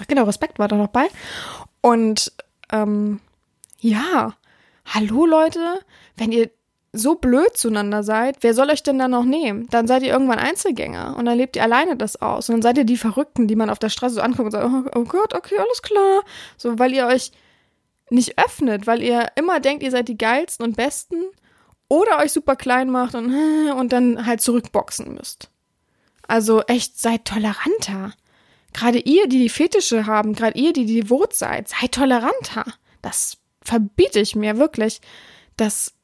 [0.00, 1.06] Ach, genau, Respekt war da noch bei.
[1.80, 2.32] Und
[2.72, 3.20] ähm,
[3.80, 4.34] ja,
[4.86, 5.80] hallo Leute,
[6.16, 6.50] wenn ihr
[6.92, 9.66] so blöd zueinander seid, wer soll euch denn dann noch nehmen?
[9.70, 12.48] Dann seid ihr irgendwann Einzelgänger und dann lebt ihr alleine das aus.
[12.48, 14.66] Und dann seid ihr die Verrückten, die man auf der Straße so anguckt und sagt,
[14.66, 16.22] oh, oh Gott, okay, alles klar.
[16.56, 17.30] So, weil ihr euch
[18.10, 21.24] nicht öffnet, weil ihr immer denkt, ihr seid die geilsten und besten
[21.88, 23.32] oder euch super klein macht und,
[23.76, 25.50] und dann halt zurückboxen müsst.
[26.26, 28.12] Also echt, seid toleranter.
[28.74, 32.66] Gerade ihr, die die Fetische haben, gerade ihr, die devot seid, seid toleranter.
[33.00, 35.00] Das verbiete ich mir wirklich,
[35.56, 35.94] dass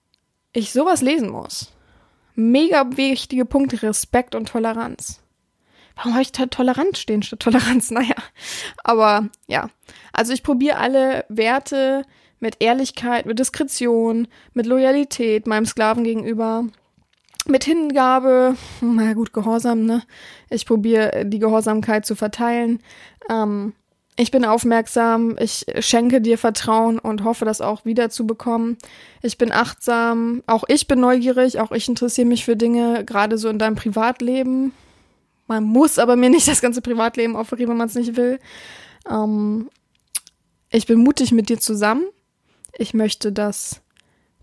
[0.52, 1.72] ich sowas lesen muss.
[2.34, 5.20] Mega wichtige Punkte, Respekt und Toleranz.
[5.96, 7.90] Warum habe ich da tolerant stehen statt Toleranz?
[7.94, 8.16] Naja,
[8.82, 9.70] aber ja.
[10.12, 12.04] Also ich probiere alle Werte
[12.40, 16.64] mit Ehrlichkeit, mit Diskretion, mit Loyalität meinem Sklaven gegenüber,
[17.46, 20.02] mit Hingabe, na gut, Gehorsam, ne?
[20.50, 22.80] Ich probiere die Gehorsamkeit zu verteilen.
[23.30, 23.74] Ähm,
[24.16, 28.78] ich bin aufmerksam, ich schenke dir Vertrauen und hoffe, das auch wieder zu bekommen.
[29.22, 33.48] Ich bin achtsam, auch ich bin neugierig, auch ich interessiere mich für Dinge, gerade so
[33.48, 34.72] in deinem Privatleben.
[35.46, 38.38] Man muss aber mir nicht das ganze Privatleben offerieren, wenn man es nicht will.
[39.10, 39.68] Ähm,
[40.70, 42.06] ich bin mutig mit dir zusammen.
[42.76, 43.80] Ich möchte, dass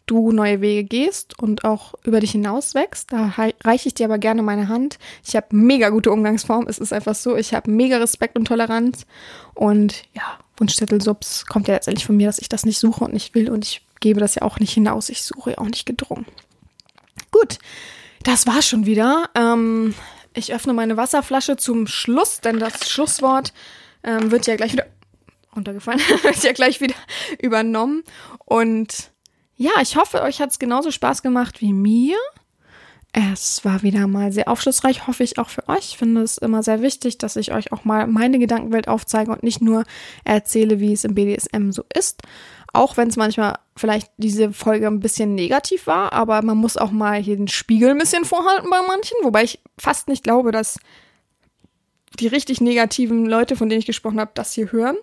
[0.05, 3.13] du neue Wege gehst und auch über dich hinaus wächst.
[3.13, 3.33] Da
[3.63, 4.99] reiche ich dir aber gerne meine Hand.
[5.25, 6.67] Ich habe mega gute Umgangsform.
[6.67, 7.35] Es ist einfach so.
[7.35, 9.05] Ich habe mega Respekt und Toleranz.
[9.53, 13.13] Und ja, Wunschzettel Subs kommt ja letztendlich von mir, dass ich das nicht suche und
[13.13, 13.49] nicht will.
[13.49, 15.09] Und ich gebe das ja auch nicht hinaus.
[15.09, 16.25] Ich suche ja auch nicht gedrungen.
[17.31, 17.59] Gut,
[18.23, 19.29] das war schon wieder.
[19.35, 19.93] Ähm,
[20.33, 23.53] ich öffne meine Wasserflasche zum Schluss, denn das Schlusswort
[24.03, 24.87] ähm, wird ja gleich wieder
[25.55, 26.95] runtergefallen, wird ja gleich wieder
[27.39, 28.03] übernommen.
[28.45, 29.11] Und
[29.55, 32.17] ja, ich hoffe, euch hat es genauso Spaß gemacht wie mir.
[33.13, 35.89] Es war wieder mal sehr aufschlussreich, hoffe ich auch für euch.
[35.89, 39.43] Ich finde es immer sehr wichtig, dass ich euch auch mal meine Gedankenwelt aufzeige und
[39.43, 39.83] nicht nur
[40.23, 42.21] erzähle, wie es im BDSM so ist.
[42.73, 46.91] Auch wenn es manchmal vielleicht diese Folge ein bisschen negativ war, aber man muss auch
[46.91, 50.79] mal hier den Spiegel ein bisschen vorhalten bei manchen, wobei ich fast nicht glaube, dass
[52.19, 54.97] die richtig negativen Leute, von denen ich gesprochen habe, das hier hören.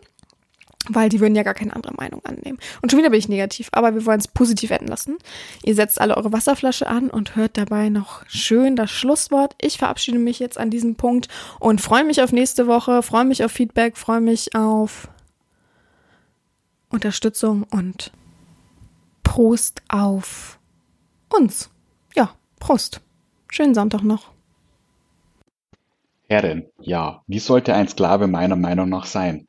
[0.90, 2.58] Weil die würden ja gar keine andere Meinung annehmen.
[2.80, 5.18] Und schon wieder bin ich negativ, aber wir wollen es positiv enden lassen.
[5.62, 9.54] Ihr setzt alle eure Wasserflasche an und hört dabei noch schön das Schlusswort.
[9.60, 11.28] Ich verabschiede mich jetzt an diesem Punkt
[11.60, 15.08] und freue mich auf nächste Woche, freue mich auf Feedback, freue mich auf
[16.90, 18.12] Unterstützung und
[19.22, 20.58] Prost auf
[21.28, 21.70] uns.
[22.14, 23.00] Ja, Prost.
[23.50, 24.30] Schönen Sonntag noch.
[26.28, 29.48] Herrin, ja, wie sollte ein Sklave meiner Meinung nach sein?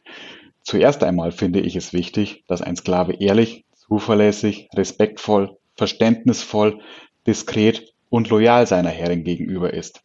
[0.64, 6.80] Zuerst einmal finde ich es wichtig, dass ein Sklave ehrlich, zuverlässig, respektvoll, verständnisvoll,
[7.26, 10.02] diskret und loyal seiner Herrin gegenüber ist.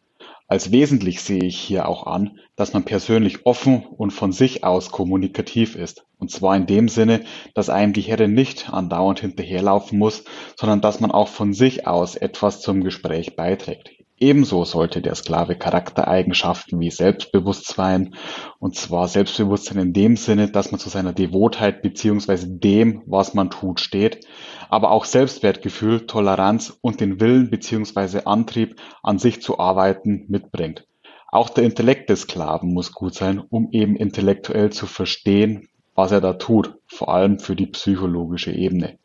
[0.47, 4.91] Als wesentlich sehe ich hier auch an, dass man persönlich offen und von sich aus
[4.91, 6.05] kommunikativ ist.
[6.19, 7.25] Und zwar in dem Sinne,
[7.55, 10.23] dass einem die Herrin nicht andauernd hinterherlaufen muss,
[10.55, 13.94] sondern dass man auch von sich aus etwas zum Gespräch beiträgt.
[14.17, 18.15] Ebenso sollte der Sklave Charaktereigenschaften wie Selbstbewusstsein,
[18.59, 23.49] und zwar Selbstbewusstsein in dem Sinne, dass man zu seiner Devotheit beziehungsweise dem, was man
[23.49, 24.25] tut, steht,
[24.69, 30.87] aber auch Selbstwertgefühl, Toleranz und den Willen beziehungsweise Antrieb, an sich zu arbeiten, mitbringt.
[31.29, 36.21] Auch der Intellekt des Sklaven muss gut sein, um eben intellektuell zu verstehen, was er
[36.21, 38.97] da tut, vor allem für die psychologische Ebene.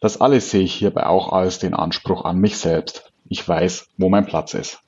[0.00, 3.12] Das alles sehe ich hierbei auch als den Anspruch an mich selbst.
[3.28, 4.80] Ich weiß, wo mein Platz ist.